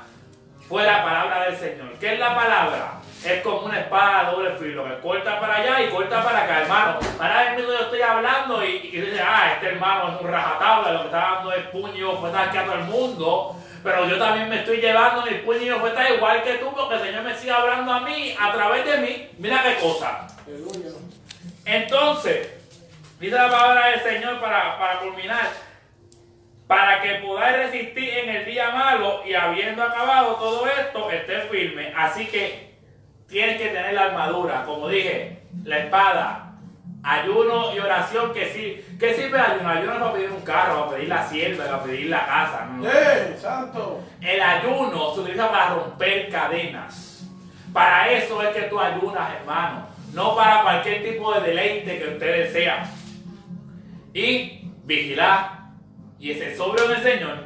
[0.70, 1.94] fue la palabra del Señor.
[2.00, 2.94] ¿Qué es la palabra?
[3.26, 6.62] Es como una espada de doble filo, que corta para allá y corta para acá,
[6.62, 7.00] hermano.
[7.20, 11.06] Ahora mismo yo estoy hablando y, dice, ah, este hermano es un rajatabla, lo que
[11.06, 13.56] está dando es puño, fue a todo el mundo.
[13.84, 17.02] Pero yo también me estoy llevando mi puño y fuerza igual que tú, porque el
[17.02, 19.30] Señor me sigue hablando a mí a través de mí.
[19.38, 20.28] Mira qué cosa.
[21.66, 22.50] Entonces,
[23.20, 25.50] dice la palabra del Señor para, para culminar.
[26.68, 31.92] Para que podáis resistir en el día malo y habiendo acabado todo esto, esté firme.
[31.96, 32.76] Así que
[33.28, 36.51] tienes que tener la armadura, como dije, la espada,
[37.04, 38.96] Ayuno y oración, que sí.
[39.00, 39.70] ¿Qué sirve el ayuno?
[39.70, 42.70] Ayuno es para pedir un carro, para pedir la sierva, para pedir la casa.
[42.84, 44.02] ¡Eh, santo!
[44.22, 47.28] El ayuno se utiliza para romper cadenas.
[47.74, 49.88] Para eso es que tú ayunas, hermano.
[50.14, 52.84] No para cualquier tipo de deleite que usted desea.
[54.14, 55.62] Y vigilar
[56.20, 57.38] y ese sobrio en el Señor.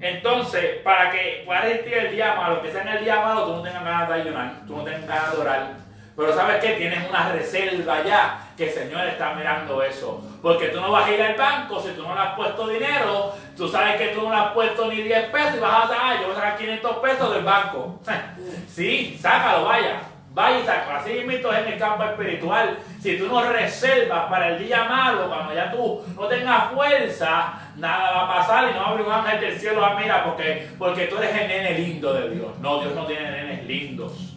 [0.00, 3.56] Entonces, para que puedas resistir el día malo, que sea en el día malo, tú
[3.56, 5.87] no tengas ganas de ayunar, tú no tengas ganas de orar.
[6.18, 10.20] Pero sabes que tienes una reserva ya que el Señor está mirando eso.
[10.42, 13.32] Porque tú no vas a ir al banco si tú no le has puesto dinero.
[13.56, 16.18] Tú sabes que tú no le has puesto ni 10 pesos y vas a sacar,
[16.18, 18.00] yo voy a sacar 500 pesos del banco.
[18.68, 20.00] sí, sácalo, vaya.
[20.34, 20.98] Vaya y sácalo.
[20.98, 22.78] Así mismo es en el campo espiritual.
[23.00, 28.10] Si tú no reservas para el día malo, cuando ya tú no tengas fuerza, nada
[28.10, 30.66] va a pasar y no va a abrir un ángel del cielo a mira porque,
[30.76, 32.58] porque tú eres el nene lindo de Dios.
[32.58, 34.27] No, Dios no tiene nenes lindos.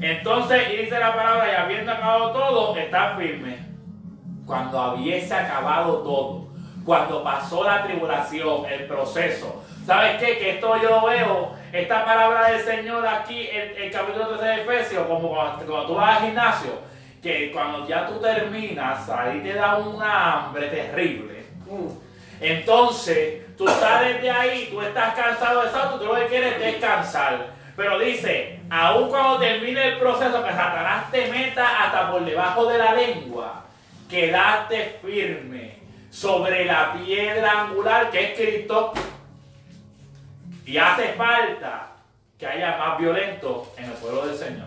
[0.00, 3.58] Entonces, y dice la palabra, y habiendo acabado todo, está firme.
[4.44, 6.48] Cuando hubiese acabado todo,
[6.84, 9.64] cuando pasó la tribulación, el proceso.
[9.84, 10.38] ¿Sabes qué?
[10.38, 15.06] Que esto yo veo, esta palabra del Señor aquí, en el capítulo 13 de Efesios,
[15.06, 16.72] como cuando, tú vas al gimnasio,
[17.22, 21.46] que cuando ya tú terminas, ahí te da una hambre terrible.
[22.40, 27.48] Entonces, tú sales de ahí, tú estás cansado de eso, tú lo que quieres descansar.
[27.76, 32.78] Pero dice, aun cuando termine el proceso que Satanás te meta hasta por debajo de
[32.78, 33.64] la lengua,
[34.08, 35.78] quedaste firme
[36.10, 38.92] sobre la piedra angular que es Cristo.
[40.64, 41.92] Y hace falta
[42.38, 44.66] que haya más violentos en el pueblo del Señor.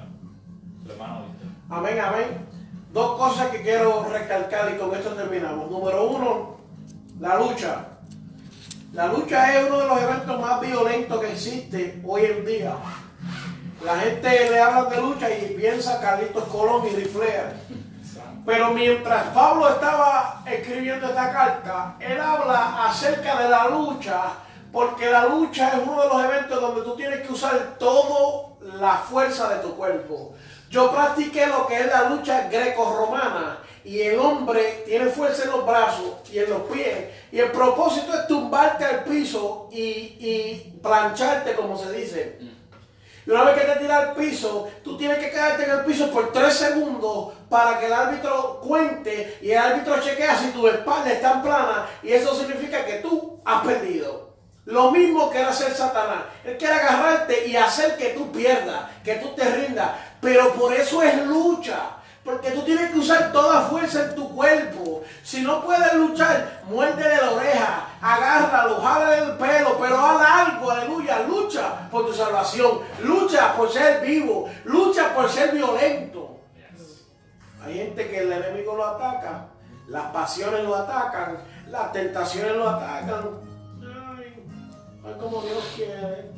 [1.69, 2.47] Amén, amén.
[2.91, 5.69] Dos cosas que quiero recalcar y con esto terminamos.
[5.69, 6.57] Número uno,
[7.19, 7.85] la lucha.
[8.93, 12.75] La lucha es uno de los eventos más violentos que existe hoy en día.
[13.81, 17.53] La gente le habla de lucha y piensa Carlitos Colón y Riflea.
[18.45, 24.33] Pero mientras Pablo estaba escribiendo esta carta, él habla acerca de la lucha
[24.71, 28.49] Porque la lucha es uno de los eventos donde tú tienes que usar toda
[28.79, 30.33] la fuerza de tu cuerpo.
[30.69, 35.65] Yo practiqué lo que es la lucha greco-romana y el hombre tiene fuerza en los
[35.65, 41.55] brazos y en los pies y el propósito es tumbarte al piso y, y plancharte
[41.55, 42.58] como se dice.
[43.29, 46.09] Y una vez que te tiras al piso, tú tienes que quedarte en el piso
[46.09, 51.11] por tres segundos para que el árbitro cuente y el árbitro chequea si tu espalda
[51.11, 54.29] está plana y eso significa que tú has perdido.
[54.65, 56.23] Lo mismo que hacer Satanás.
[56.43, 59.91] Él quiere agarrarte y hacer que tú pierdas, que tú te rindas.
[60.19, 61.98] Pero por eso es lucha.
[62.23, 65.03] Porque tú tienes que usar toda fuerza en tu cuerpo.
[65.23, 71.23] Si no puedes luchar, muérdele la oreja, agárralo, jala el pelo, pero haz algo, aleluya.
[71.27, 72.79] Lucha por tu salvación.
[73.03, 74.49] Lucha por ser vivo.
[74.65, 76.39] Lucha por ser violento.
[77.63, 79.47] Hay gente que el enemigo lo ataca,
[79.87, 83.25] las pasiones lo atacan, las tentaciones lo atacan.
[83.81, 84.43] Ay,
[85.05, 86.31] ay como Dios quiere.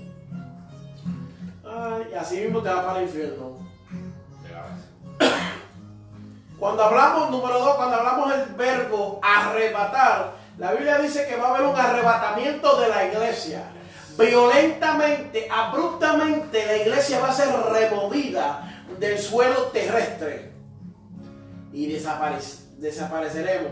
[1.64, 3.70] Ay, y así mismo te va para el infierno.
[6.62, 11.55] Cuando hablamos, número dos, cuando hablamos del verbo arrebatar, la Biblia dice que va a
[11.55, 13.64] haber un arrebatamiento de la iglesia.
[14.16, 20.53] Violentamente, abruptamente, la iglesia va a ser removida del suelo terrestre.
[21.74, 23.72] Y desaparece- desapareceremos.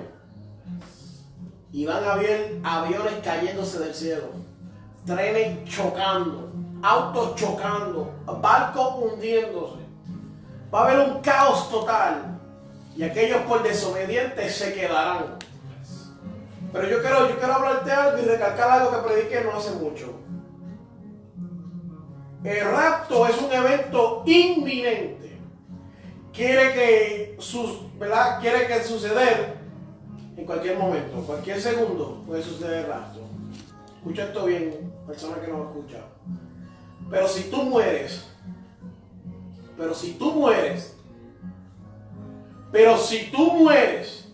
[1.72, 4.30] Y van a haber aviones cayéndose del cielo,
[5.06, 8.12] trenes chocando, autos chocando,
[8.42, 9.78] barcos hundiéndose.
[10.74, 12.39] Va a haber un caos total
[12.96, 15.38] y aquellos por desobedientes se quedarán.
[16.72, 20.20] Pero yo quiero, yo quiero hablarte algo y recalcar algo que prediqué no hace mucho.
[22.44, 25.40] El rapto es un evento inminente.
[26.32, 28.40] Quiere que, sus, ¿verdad?
[28.40, 29.58] Quiere que suceder
[30.38, 33.20] en cualquier momento, cualquier segundo puede suceder el rapto.
[33.98, 35.98] Escucha esto bien, persona que no lo escucha.
[37.10, 38.26] Pero si tú mueres,
[39.78, 40.96] pero si tú mueres,
[42.72, 44.28] pero si tú mueres,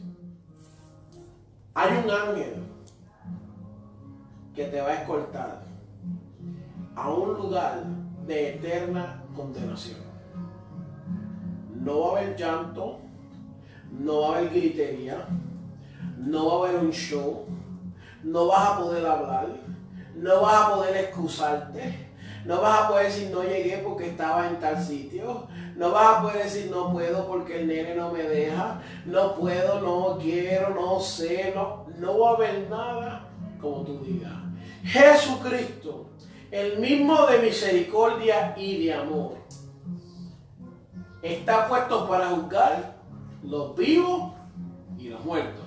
[1.74, 2.64] hay un ángel
[4.54, 5.64] que te va a escoltar
[6.96, 7.84] a un lugar
[8.26, 10.00] de eterna condenación.
[11.74, 13.00] No va a haber llanto,
[13.92, 15.28] no va a haber gritería,
[16.18, 17.46] no va a haber un show,
[18.24, 19.48] no vas a poder hablar,
[20.16, 22.05] no vas a poder excusarte,
[22.46, 26.22] no vas a poder decir no llegué porque estaba en tal sitio, no vas a
[26.22, 31.00] poder decir no puedo porque el nene no me deja, no puedo, no quiero, no
[31.00, 33.28] sé, no, no va a haber nada
[33.60, 34.32] como tú digas.
[34.84, 36.12] Jesucristo,
[36.52, 39.38] el mismo de misericordia y de amor,
[41.24, 42.96] está puesto para juzgar
[43.44, 44.34] los vivos
[45.00, 45.66] y los muertos.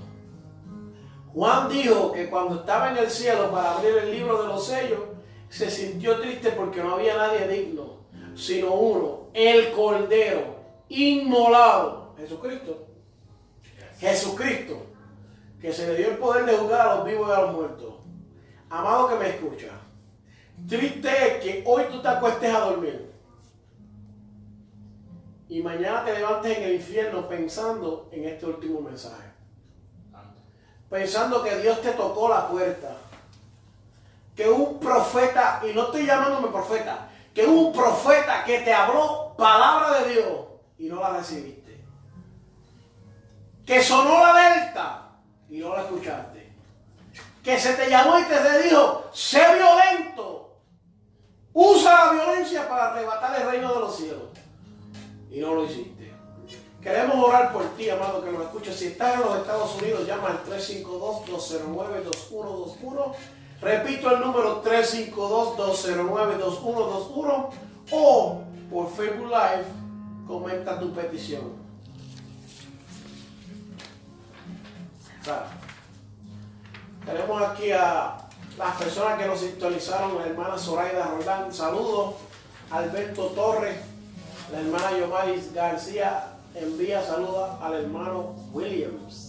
[1.35, 5.01] Juan dijo que cuando estaba en el cielo para abrir el libro de los sellos,
[5.49, 7.99] se sintió triste porque no había nadie digno,
[8.35, 10.57] sino uno, el Cordero,
[10.89, 12.87] inmolado, Jesucristo.
[13.99, 14.87] Jesucristo,
[15.61, 17.95] que se le dio el poder de juzgar a los vivos y a los muertos.
[18.71, 19.73] Amado que me escucha,
[20.69, 23.11] triste es que hoy tú te acuestes a dormir
[25.49, 29.29] y mañana te levantes en el infierno pensando en este último mensaje
[30.89, 32.97] pensando que Dios te tocó la puerta.
[34.39, 39.99] Que un profeta, y no estoy llamándome profeta, que un profeta que te habló palabra
[39.99, 40.29] de Dios
[40.79, 41.85] y no la recibiste.
[43.67, 45.09] Que sonó la alerta
[45.51, 46.53] y no la escuchaste.
[47.43, 50.61] Que se te llamó y te dijo, sé violento.
[51.53, 54.29] Usa la violencia para arrebatar el reino de los cielos.
[55.33, 56.15] Y no lo hiciste.
[56.81, 58.77] Queremos orar por ti, amado, que nos escuches.
[58.77, 63.17] Si estás en los Estados Unidos, llama al 352-209-2121.
[63.61, 67.51] Repito el número 352-209-2121.
[67.91, 69.65] O por Facebook Live,
[70.27, 71.57] comenta tu petición.
[77.05, 78.17] Tenemos aquí a
[78.57, 82.15] las personas que nos sintonizaron, la hermana Zoraida Roldán, saludos.
[82.71, 83.79] Alberto Torres,
[84.53, 89.28] la hermana Yomaris García envía saludos al hermano Williams.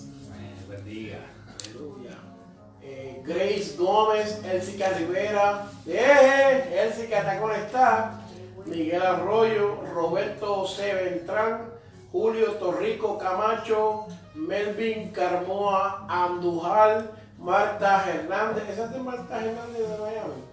[3.19, 8.21] Eh, Grace Gómez, Elsica Rivera, eh, Elsica está conectada.
[8.65, 10.93] Miguel Arroyo, Roberto C.
[10.93, 11.69] Beltrán,
[12.11, 18.69] Julio Torrico Camacho, Melvin Carmoa Andujal, Marta Hernández.
[18.69, 20.43] ¿Esa es de Marta Hernández de Miami?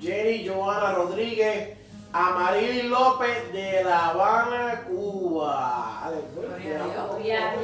[0.00, 1.78] Jenny Joana Rodríguez,
[2.12, 6.10] Amarili López de La Habana, Cuba.
[6.34, 7.54] Gloria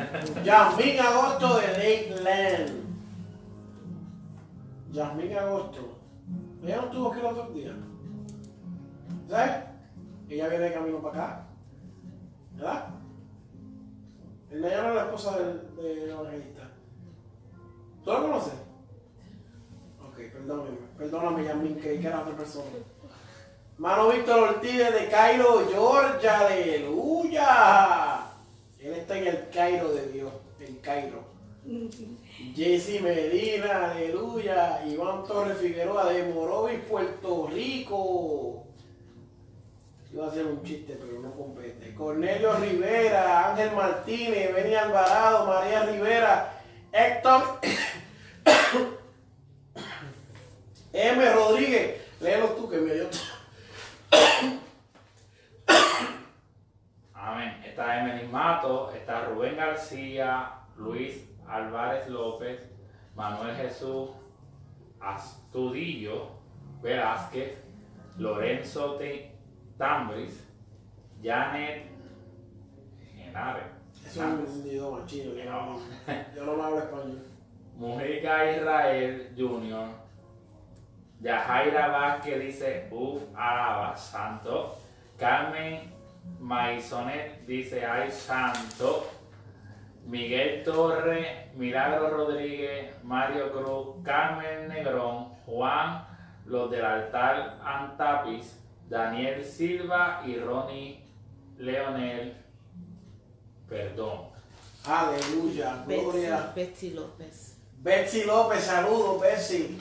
[0.44, 2.84] Yasmín Agosto de Lakeland.
[4.92, 5.98] Yasmín Agosto.
[6.62, 7.76] Ella no estuvo aquí los otros días.
[9.28, 9.52] ¿Sabes?
[10.28, 11.46] Ella viene de camino para acá.
[12.54, 12.88] ¿Verdad?
[14.50, 16.70] Ella no es la esposa del, del evangelista.
[18.04, 18.54] ¿Tú la conoces?
[20.04, 20.70] Ok, perdóname.
[20.98, 22.66] Perdóname, Yasmín, que era otra persona.
[23.78, 28.29] Mano Víctor Ortiz de Cairo, Georgia, aleluya.
[28.82, 31.24] Él está en el Cairo de Dios, en Cairo.
[32.56, 34.82] Jesse Medina, aleluya.
[34.86, 38.64] Iván Torres Figueroa de Morovis, Puerto Rico.
[40.12, 41.94] Iba a hacer un chiste, pero no compete.
[41.94, 46.60] Cornelio Rivera, Ángel Martínez, Beni Alvarado, María Rivera,
[46.90, 47.60] Héctor
[50.92, 51.32] M.
[51.32, 52.00] Rodríguez.
[52.20, 53.08] Léelo tú que me dio.
[57.14, 57.69] Amén.
[57.80, 62.60] Está Emily Mato, está Rubén García, Luis Álvarez López,
[63.14, 64.10] Manuel Jesús
[65.00, 66.28] Astudillo
[66.82, 67.56] Velázquez,
[68.18, 69.34] Lorenzo T.
[69.78, 70.46] Tambris,
[71.22, 71.86] Janet
[73.16, 73.62] Genare,
[74.04, 75.32] Es un idioma chino.
[76.36, 77.22] Yo no, hablo español.
[77.76, 79.88] Mujica Israel Jr.,
[81.22, 84.76] Yajaira Vázquez dice, uff, alaba, santo.
[85.18, 85.99] Carmen
[86.38, 89.10] Maisonet dice, ay, santo.
[90.06, 96.06] Miguel Torre, Milagro Rodríguez, Mario Cruz, Carmen Negrón, Juan,
[96.46, 98.58] los del altar Antapis,
[98.88, 101.04] Daniel Silva y Ronnie
[101.58, 102.36] Leonel,
[103.68, 104.30] perdón.
[104.84, 105.84] Aleluya.
[105.86, 106.52] Gloria.
[106.54, 107.56] Betsy, Betsy López.
[107.78, 109.78] Betsy López, saludos, Betsy.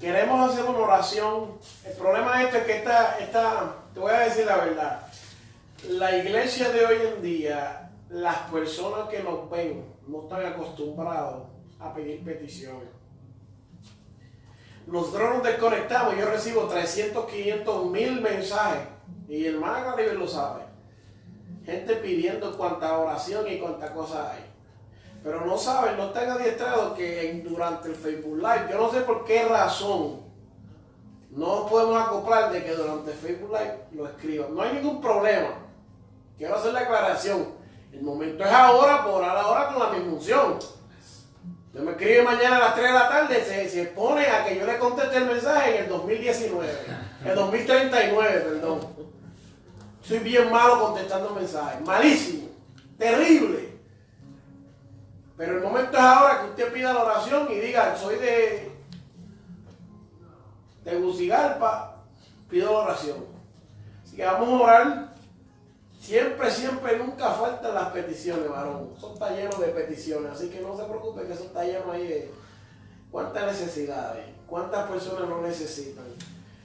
[0.00, 1.58] Queremos hacer una oración.
[1.84, 5.06] El problema de esto es que esta, esta, te voy a decir la verdad.
[5.88, 11.92] La iglesia de hoy en día, las personas que nos ven no están acostumbrados a
[11.92, 12.88] pedir peticiones.
[14.86, 18.82] Nosotros nos desconectamos, yo recibo 300, 500, mil mensajes
[19.28, 20.62] y el Claribel lo sabe.
[21.64, 24.40] Gente pidiendo cuánta oración y cuánta cosa hay.
[25.22, 29.24] Pero no saben, no están adiestrados que durante el Facebook Live, yo no sé por
[29.24, 30.20] qué razón,
[31.32, 34.54] no podemos acoplar de que durante Facebook Live lo escriban.
[34.54, 35.48] No hay ningún problema.
[36.36, 37.48] Quiero hacer la aclaración.
[37.90, 40.58] El momento es ahora, por ahora con la misma unción.
[41.66, 44.58] Usted me escribe mañana a las 3 de la tarde, se, se expone a que
[44.58, 46.68] yo le conteste el mensaje en el 2019,
[47.24, 48.80] el 2039, perdón.
[50.02, 52.48] Soy bien malo contestando mensajes, malísimo,
[52.98, 53.70] terrible.
[55.38, 58.71] Pero el momento es ahora que usted pida la oración y diga, soy de
[60.84, 62.02] de Gucigalpa,
[62.48, 63.24] pido la oración.
[64.04, 65.12] Así que vamos a orar.
[66.00, 68.90] Siempre, siempre, nunca faltan las peticiones, varón.
[68.96, 72.08] Eso está lleno de peticiones, así que no se preocupe que eso está lleno ahí
[72.08, 72.34] de
[73.10, 76.04] cuántas necesidades, cuántas personas lo necesitan.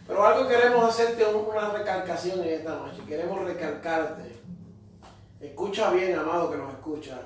[0.07, 3.03] Pero algo queremos hacerte una recalcación en esta noche.
[3.07, 4.41] Queremos recalcarte.
[5.39, 7.19] Escucha bien, amado, que nos escucha.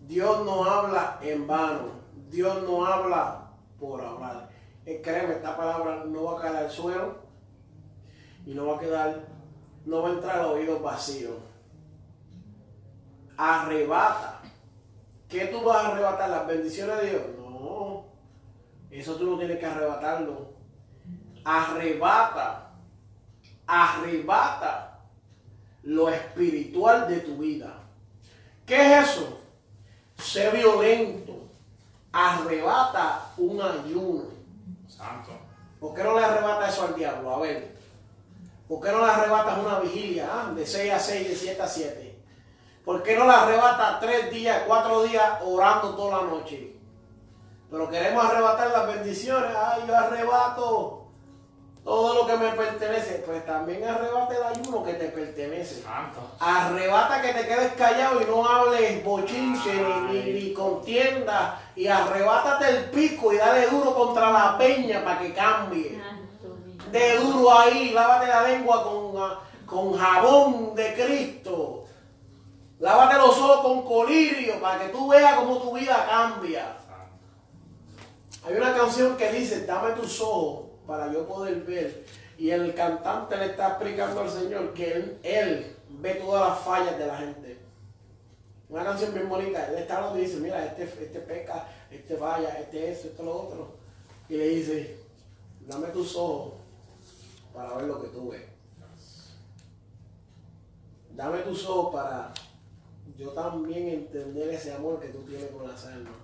[0.00, 2.04] Dios no habla en vano.
[2.28, 4.50] Dios no habla por hablar.
[4.86, 7.16] Eh, esta palabra no va a caer al suelo
[8.44, 9.24] y no va a quedar,
[9.86, 11.36] no va a entrar a oídos vacíos.
[13.36, 14.42] Arrebata.
[15.28, 16.30] ¿Qué tú vas a arrebatar?
[16.30, 17.22] ¿Las bendiciones de Dios?
[17.38, 18.04] No.
[18.90, 20.52] Eso tú no tienes que arrebatarlo.
[21.44, 22.70] Arrebata.
[23.66, 25.00] Arrebata
[25.82, 27.74] lo espiritual de tu vida.
[28.66, 29.40] ¿Qué es eso?
[30.16, 31.48] Sé violento.
[32.12, 34.33] Arrebata un ayuno.
[34.96, 35.32] Santo.
[35.80, 37.34] ¿Por qué no le arrebata eso al diablo?
[37.34, 37.74] A ver.
[38.68, 41.68] ¿Por qué no le arrebatas una vigilia ah, de 6 a 6, de 7 a
[41.68, 42.18] 7?
[42.84, 46.76] ¿Por qué no le arrebatas 3 días, 4 días orando toda la noche?
[47.70, 49.50] Pero queremos arrebatar las bendiciones.
[49.56, 51.03] Ay, yo arrebato
[51.84, 53.22] todo lo que me pertenece.
[53.26, 55.82] Pues también arrebata el ayuno que te pertenece.
[55.82, 56.20] Santo.
[56.40, 59.72] Arrebata que te quedes callado y no hables bochinche
[60.10, 61.60] ni, ni- ni contienda.
[61.76, 66.02] Y arrebátate el pico y dale duro contra la peña para que cambie.
[66.90, 69.14] De duro ahí, lávate la lengua con,
[69.66, 71.84] con jabón de Cristo.
[72.78, 76.76] Lávate los ojos con colirio para que tú veas cómo tu vida cambia.
[76.86, 78.46] Santo.
[78.46, 82.04] Hay una canción que dice, dame tus ojos para yo poder ver.
[82.36, 87.06] Y el cantante le está explicando al Señor que él, ve todas las fallas de
[87.06, 87.58] la gente.
[88.68, 89.68] Una canción bien bonita.
[89.68, 93.42] Él está hablando y dice, mira, este, este peca, este falla, este eso, esto lo
[93.42, 93.76] otro.
[94.28, 94.98] Y le dice,
[95.60, 96.54] dame tus ojos
[97.52, 98.42] para ver lo que tú ves.
[101.14, 102.32] Dame tus ojos para
[103.16, 106.14] yo también entender ese amor que tú tienes con las almas.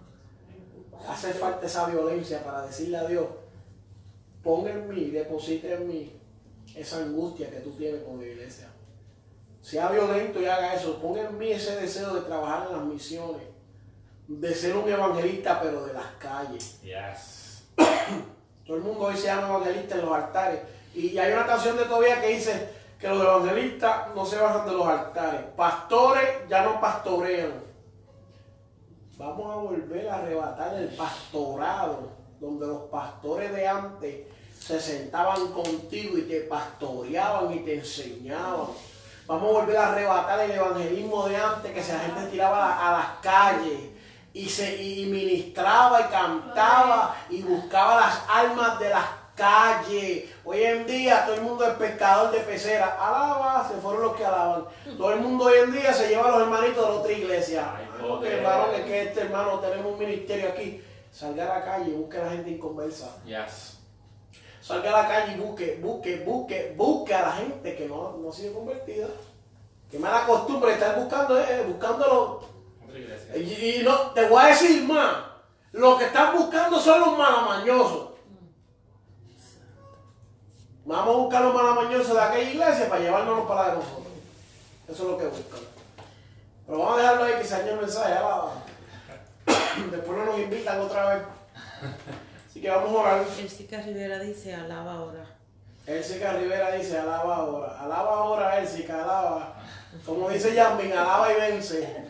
[1.08, 3.26] Hace falta esa violencia para decirle a Dios,
[4.42, 6.20] pon en mí, deposita en mí
[6.74, 8.68] esa angustia que tú tienes con la iglesia.
[9.60, 10.98] Sea violento y haga eso.
[11.00, 13.42] Pon en mí ese deseo de trabajar en las misiones.
[14.26, 16.80] De ser un evangelista, pero de las calles.
[16.82, 17.64] Yes.
[18.66, 20.60] Todo el mundo hoy se llama evangelista en los altares.
[20.94, 22.68] Y hay una canción de todavía que dice
[22.98, 25.40] que los evangelistas no se bajan de los altares.
[25.56, 27.52] Pastores ya no pastorean.
[29.16, 32.10] Vamos a volver a arrebatar el pastorado,
[32.40, 34.26] donde los pastores de antes
[34.58, 38.68] se sentaban contigo y te pastoreaban y te enseñaban.
[39.26, 43.06] Vamos a volver a arrebatar el evangelismo de antes, que la gente tiraba a, las
[43.22, 43.90] calles
[44.32, 49.04] y, se, y ministraba y cantaba y buscaba las almas de las
[49.36, 50.24] calles.
[50.44, 52.96] Hoy en día todo el mundo es pescador de pecera.
[52.98, 54.64] Alaba, se fueron los que alaban.
[54.96, 57.74] Todo el mundo hoy en día se lleva a los hermanitos de la otra iglesia.
[57.76, 58.42] Ay, porque, joder.
[58.42, 60.82] varón, es que este hermano tenemos un ministerio aquí.
[61.12, 63.16] Salga a la calle y busque a la gente inconversa.
[63.24, 63.78] Yes.
[64.62, 68.30] Salga a la calle y busque, busque, busque, busque a la gente que no, no
[68.30, 69.08] ha sido convertida.
[69.90, 72.42] Que mala costumbre estar buscando, eh, buscándolo.
[73.34, 75.16] Y, y no, te voy a decir más.
[75.72, 78.10] Lo que están buscando son los malamañosos.
[80.84, 84.06] Vamos a buscar los malamañosos de aquella iglesia para llevárnoslos para la de nosotros.
[84.88, 85.60] Eso es lo que buscan.
[86.66, 88.12] Pero vamos a dejarlo ahí que se dañe el mensaje.
[88.12, 88.52] alaba.
[89.90, 91.22] Después no nos invitan otra vez.
[92.48, 93.24] Así que vamos a orar.
[93.38, 95.24] Elsica Rivera dice, alaba ahora.
[95.86, 97.80] Elsica Rivera dice, alaba ahora.
[97.80, 99.56] Alaba ahora, Elsica, alaba.
[100.04, 102.04] Como dice Yambin, alaba y vence.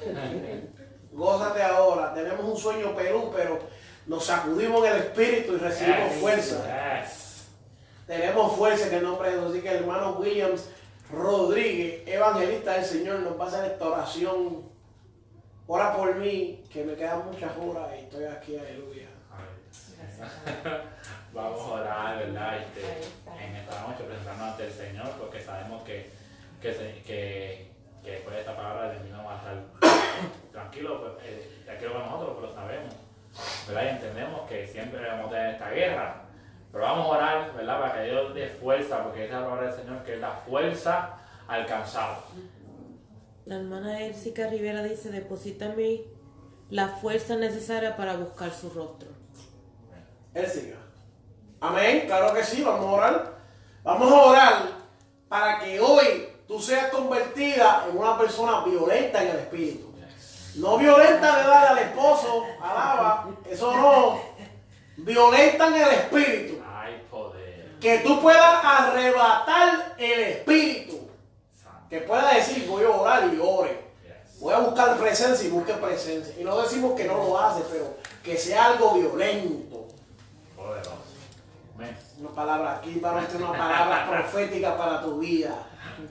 [1.12, 2.12] Gózate ahora.
[2.14, 3.58] Tenemos un sueño Perú, pero
[4.06, 6.20] nos sacudimos en el espíritu y recibimos Yes.
[6.20, 7.00] fuerza.
[7.02, 7.44] Yes.
[8.06, 9.50] Tenemos fuerza en el nombre de Dios.
[9.52, 10.64] Así que el hermano Williams
[11.12, 14.62] Rodríguez, evangelista del Señor, nos va a hacer esta oración.
[15.72, 19.06] Ora por mí, que me quedan muchas horas y estoy aquí, aleluya.
[21.32, 22.58] Vamos a orar, ¿verdad?
[22.58, 22.80] Este,
[23.44, 26.10] en esta noche presentarnos ante el Señor porque sabemos que,
[26.60, 26.72] que,
[27.06, 27.70] que,
[28.02, 29.62] que después de esta palabra el enemigo va a estar
[30.50, 32.94] tranquilo, pues, eh, tranquilo con nosotros, pero sabemos,
[33.68, 33.84] ¿verdad?
[33.84, 36.22] Y entendemos que siempre vamos a tener esta guerra.
[36.72, 37.80] Pero vamos a orar, ¿verdad?
[37.80, 40.32] Para que Dios dé fuerza, porque esa es la palabra del Señor que es la
[40.32, 41.16] fuerza
[41.46, 42.18] alcanzada.
[43.51, 46.05] La hermana Elsica Rivera dice, deposita en mí
[46.68, 49.09] la fuerza necesaria para buscar su rostro.
[50.32, 50.76] Él siga.
[51.61, 53.38] Amén, claro que sí, vamos a orar.
[53.82, 54.62] Vamos a orar
[55.28, 59.92] para que hoy tú seas convertida en una persona violenta en el espíritu.
[60.55, 64.20] No violenta de darle al esposo, alaba, eso no.
[64.96, 66.62] Violenta en el espíritu.
[66.72, 67.78] Hay poder.
[67.80, 70.99] Que tú puedas arrebatar el espíritu.
[71.91, 73.91] Que puedas decir, voy a orar y ore.
[74.38, 76.34] Voy a buscar presencia y busque presencia.
[76.41, 79.88] Y no decimos que no lo hace, pero que sea algo violento.
[80.57, 80.93] Poderoso.
[82.18, 85.55] Una palabra aquí, para usted, una palabra profética para tu vida.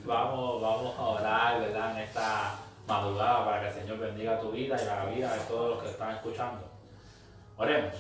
[0.04, 1.92] Vamos, vamos a orar, ¿verdad?
[1.92, 2.56] En esta
[2.88, 5.90] madrugada para que el Señor bendiga tu vida y la vida de todos los que
[5.92, 6.68] están escuchando.
[7.58, 7.94] Oremos.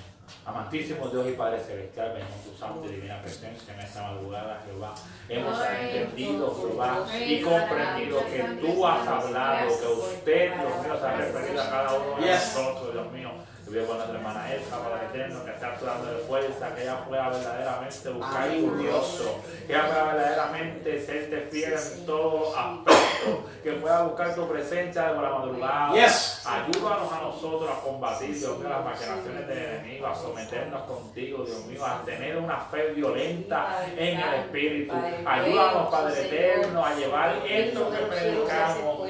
[0.46, 4.96] Amantísimo Dios y Padre Celestial, venimos tu santa y divina presencia en esta madrugada, Jehová.
[5.28, 11.16] Hemos entendido, Jehová, y comprendido que tú has hablado, que usted, Dios mío, se ha
[11.16, 13.32] referido a cada uno de nosotros, Dios mío.
[13.70, 17.30] Pido por nuestra hermana Elsa, Padre Eterno, que esté actuando de fuerza, que ella pueda
[17.30, 18.96] verdaderamente buscar Ay, tu Dios.
[18.96, 19.36] rostro,
[19.68, 25.24] que ella pueda verdaderamente serte fiel en todo aspecto, que pueda buscar tu presencia por
[25.24, 25.94] la madrugada.
[25.94, 26.42] Yes.
[26.48, 31.66] Ayúdanos a nosotros a combatir, Dios mío, las maquinaciones del enemigo, a someternos contigo, Dios
[31.66, 34.96] mío, a tener una fe violenta en el Espíritu.
[35.28, 39.10] Ayúdanos, Padre Eterno, a llevar esto que predicamos.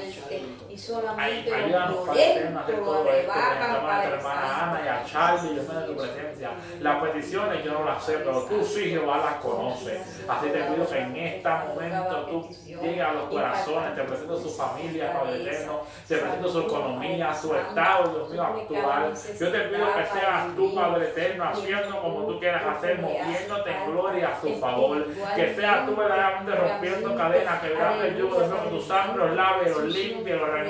[0.70, 3.32] Y solamente Ay, Eterno, a hacer todo esto.
[3.32, 6.50] Presentamos a nuestra hermana Ana y a Charlie, Dios mío, de tu presencia.
[6.80, 10.24] Las peticiones yo no las sé, pero tú sí, Jehová, las conoces.
[10.28, 14.50] Así te pido que en este momento tú llegues a los corazones, te presento su
[14.50, 19.14] familia, Padre Eterno, te presento su economía, su estado, Dios mío, actual.
[19.40, 23.90] Yo te pido que seas tú, Padre Eterno, haciendo como tú quieras hacer, moviéndote en
[23.90, 25.06] gloria a su favor.
[25.34, 29.36] Que seas tú verdaderamente rompiendo cadenas, quebrando el yugo, Dios mío, que tu sangre los
[29.36, 30.60] lave, los limpie, los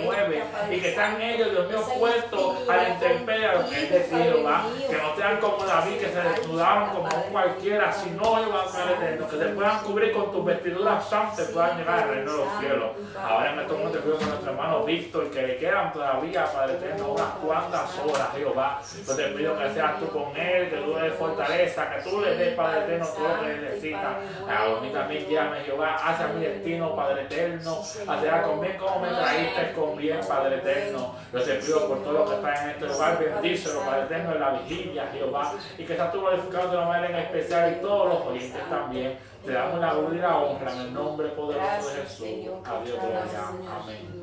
[0.70, 4.22] Y que sean ellos, Dios mío, puestos a la intemperie a lo que es decir,
[4.22, 4.64] Jehová.
[4.88, 9.36] Que no sean como David, que se desnudaron como cualquiera, sino, Jehová, Padre Eterno, que
[9.38, 12.90] se puedan cubrir con tus vestiduras santas y puedan llegar al reino de los cielos.
[13.18, 17.08] Ahora estos momentos te pido con nuestro hermano Víctor, que le quedan todavía, Padre Eterno,
[17.12, 18.80] unas cuantas horas, Jehová.
[19.06, 22.20] Yo te pido que seas tú con él, que tú le des fortaleza, que tú
[22.20, 24.18] le des, Padre Eterno, todo lo que necesita.
[24.48, 29.72] A mí también llame, Jehová, hacia mi destino, Padre Eterno, hacia conmigo como me traíste
[29.80, 31.14] hicimos bien, Padre eterno.
[31.32, 34.40] Yo te pido por todo lo que está en este lugar, bendícelo, Padre eterno, en
[34.40, 38.08] la vigilia, Jehová, y que estás tú glorificado de una manera en especial y todos
[38.08, 39.18] los oyentes también.
[39.44, 42.26] Te damos la gloria y la honra en el nombre poderoso de Jesús.
[42.64, 43.48] Adiós, gloria.
[43.80, 44.20] Amén.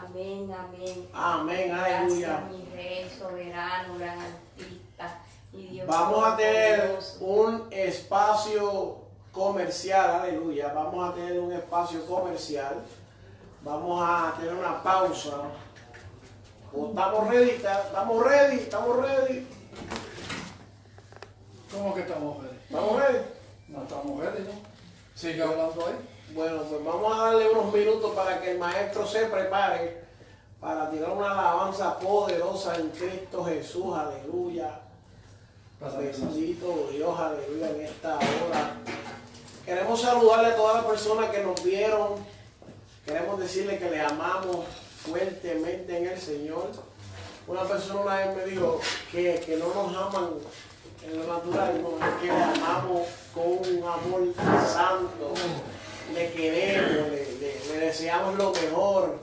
[0.00, 1.08] Amén, amén.
[1.12, 2.42] Amén, aleluya.
[2.50, 5.20] mi rey soberano, gran artista.
[5.52, 8.98] Y Dios Vamos a tener un espacio
[9.32, 10.72] comercial, aleluya.
[10.74, 12.82] Vamos a tener un espacio comercial.
[13.62, 15.36] Vamos a tener una pausa.
[16.72, 17.50] ¿O ¿Estamos ready?
[17.50, 18.56] ¿Estamos ready?
[18.56, 19.46] ¿Estamos ready?
[21.72, 22.56] ¿Cómo que estamos ready?
[22.68, 23.18] ¿Estamos ready?
[23.68, 24.52] No estamos ready, ¿no?
[25.14, 26.34] Sigue hablando ahí.
[26.34, 30.08] Bueno, pues vamos a darle unos minutos para que el maestro se prepare
[30.60, 34.80] para tirar una alabanza poderosa en Cristo Jesús, aleluya.
[35.80, 38.76] Bendito Dios, aleluya, en esta hora.
[39.64, 42.16] Queremos saludarle a todas las personas que nos vieron.
[43.08, 44.66] Queremos decirle que le amamos
[45.02, 46.70] fuertemente en el Señor.
[47.46, 48.78] Una persona una vez me dijo
[49.10, 50.28] que, que no nos aman
[51.06, 51.72] en lo natural,
[52.20, 54.34] que le amamos con un amor
[54.70, 55.32] santo.
[56.12, 59.18] Le queremos, le, le- deseamos lo mejor.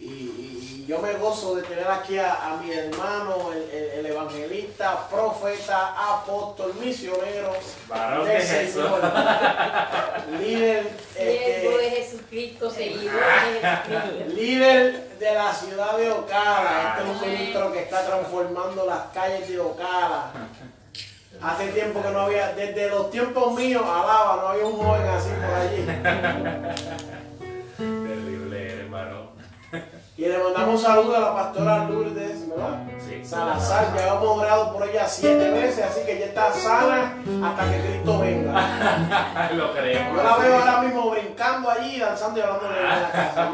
[0.00, 0.57] Y
[0.88, 5.94] yo me gozo de tener aquí a, a mi hermano, el, el- el evangelista, profeta,
[6.14, 7.52] apóstol, misionero
[7.86, 8.72] Varón del de Jesús.
[8.84, 9.00] Señor.
[10.40, 14.34] Líder, Siervo de este, Jesucristo, seguidor de Jesucristo.
[14.34, 16.96] líder de la ciudad de Ocala.
[16.98, 20.30] Este es un ministro que está transformando las calles de Ocala.
[21.42, 25.28] Hace tiempo que no había, desde los tiempos míos, alaba, no había un joven así
[25.28, 27.17] por allí.
[30.18, 32.84] Y le mandamos saludos a la pastora Lourdes, ¿verdad?
[32.98, 33.24] Sí.
[33.24, 37.14] Salazar, ya hemos orado por ella siete veces, así que ya está sana
[37.44, 39.48] hasta que Cristo venga.
[39.54, 40.16] Lo creemos.
[40.16, 43.52] Yo la veo ahora mismo brincando allí, danzando y hablando en la casa.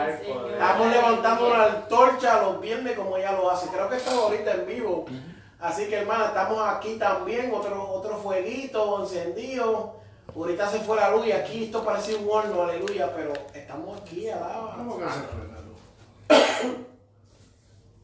[0.00, 0.52] Ay, poder.
[0.54, 3.68] Estamos levantando una antorcha los viernes como ella lo hace.
[3.68, 5.04] Creo que estamos ahorita en vivo.
[5.60, 9.96] Así que hermana, estamos aquí también, otro, otro fueguito encendido.
[10.34, 14.30] Ahorita se fue la luz y aquí esto parece un horno, aleluya, pero estamos aquí,
[14.30, 14.76] alaba.
[14.78, 15.45] ¿Cómo que se fue?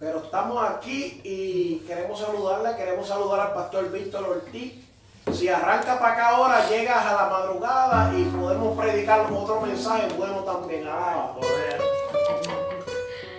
[0.02, 4.84] Pero estamos aquí y queremos saludarla, queremos saludar al pastor Víctor Ortiz.
[5.32, 10.38] Si arranca para acá ahora, llegas a la madrugada y podemos predicar otro mensaje bueno
[10.38, 10.88] también.
[10.88, 11.34] alaba.
[11.34, 11.80] Poder.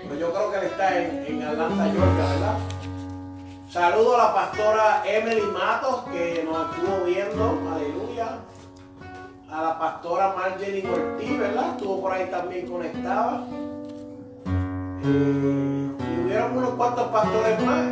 [0.08, 2.58] Pues yo creo que él está en, en Atlanta, Georgia, ¿verdad?
[3.70, 8.38] Saludo a la pastora Emily Matos, que nos estuvo viendo, aleluya.
[9.52, 11.72] A la pastora Marjorie Ortiz, ¿verdad?
[11.72, 13.44] Estuvo por ahí también conectada.
[15.04, 17.86] Y hubieron unos cuantos pastores más,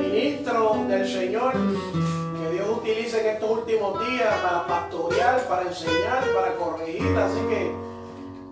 [0.00, 6.54] ministros del Señor, que Dios utiliza en estos últimos días para pastorear, para enseñar, para
[6.56, 7.16] corregir.
[7.18, 7.72] Así que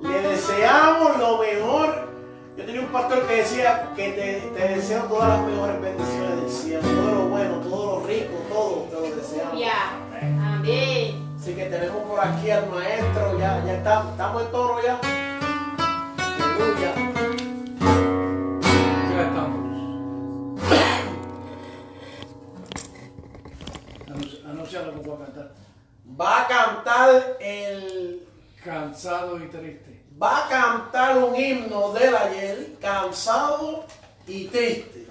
[0.09, 2.11] le deseamos lo mejor.
[2.57, 6.51] Yo tenía un pastor que decía que te, te deseo todas las mejores bendiciones del
[6.51, 9.59] cielo, todo lo bueno, todo lo rico, todo te lo deseamos.
[9.59, 9.93] Ya.
[10.21, 11.29] Amén.
[11.41, 15.01] Así que tenemos por aquí al maestro, ya, ya está- estamos en tono ya.
[16.19, 17.20] Aleluya.
[24.71, 25.51] Anunci- Anuncia lo que voy a cantar.
[26.21, 28.27] Va a cantar el.
[28.65, 30.05] Cansado y triste.
[30.23, 33.85] Va a cantar un himno del ayer, cansado
[34.27, 35.07] y triste.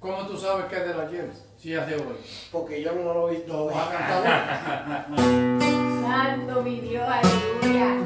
[0.00, 1.30] ¿Cómo tú sabes que es del ayer?
[1.56, 2.16] Si es de hoy.
[2.52, 3.74] Porque yo no lo he visto ¿Lo hoy.
[3.74, 6.02] vas a cantar hoy?
[6.02, 7.96] Santo mi Dios, aleluya.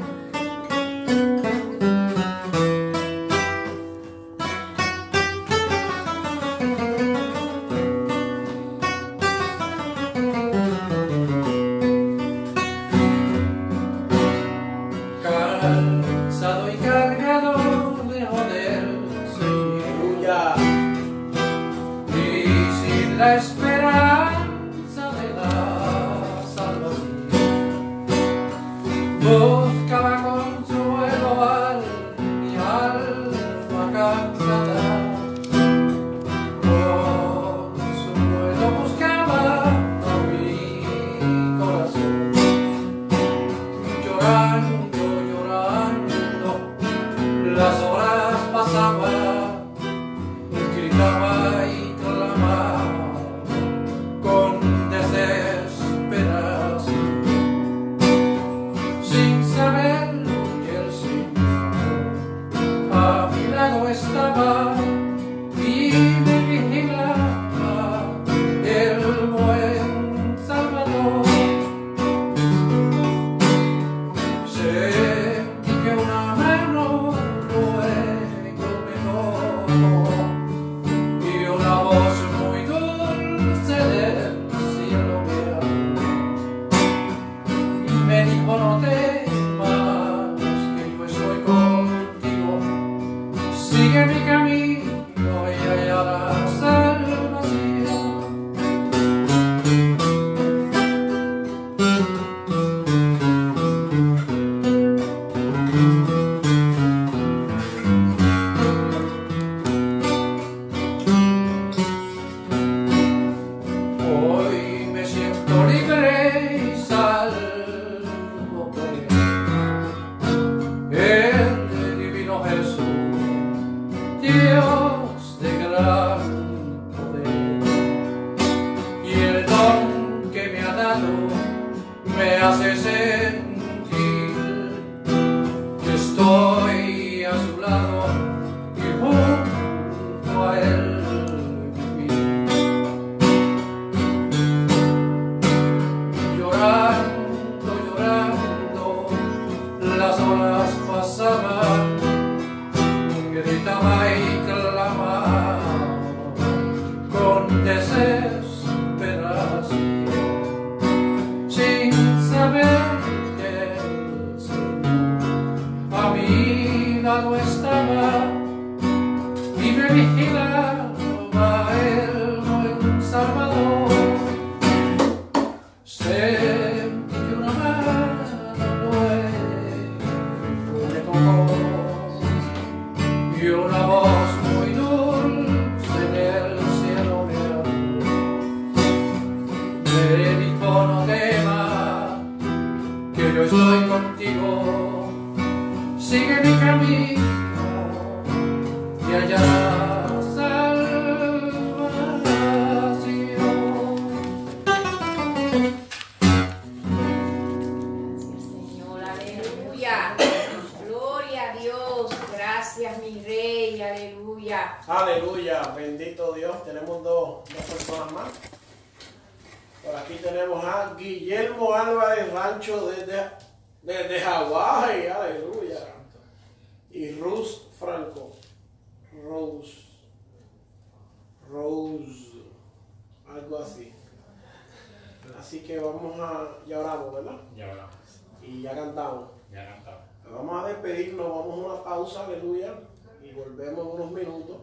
[240.93, 242.75] Vamos a a una pausa, aleluya,
[243.23, 244.57] y volvemos unos minutos.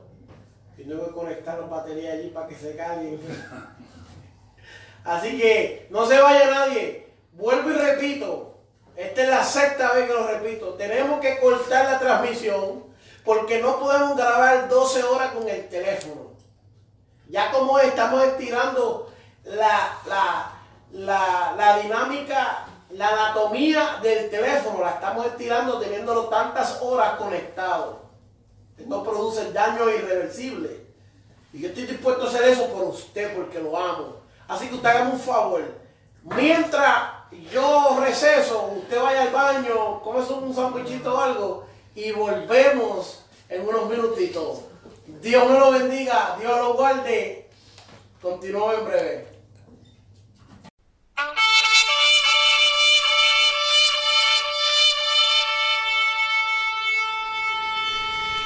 [0.76, 3.18] Tengo que conectar las baterías allí para que se caigan.
[5.04, 7.08] Así que no se vaya nadie.
[7.32, 8.58] Vuelvo y repito.
[8.94, 10.74] Esta es la sexta vez que lo repito.
[10.74, 12.84] Tenemos que cortar la transmisión
[13.24, 16.30] porque no podemos grabar 12 horas con el teléfono.
[17.28, 19.12] Ya como estamos estirando
[19.44, 19.98] la,
[20.92, 28.00] la, la dinámica, la anatomía del teléfono, la estamos estirando teniéndolo tantas horas conectado.
[28.86, 30.86] No produce daño irreversible.
[31.52, 34.16] Y yo estoy dispuesto a hacer eso por usted porque lo amo.
[34.48, 35.62] Así que usted hágame un favor.
[36.22, 37.10] Mientras
[37.52, 43.88] yo receso, usted vaya al baño, come un sándwichito o algo y volvemos en unos
[43.88, 44.60] minutitos.
[45.20, 47.48] Dios me lo bendiga, Dios lo guarde.
[48.22, 49.29] Continúo en breve.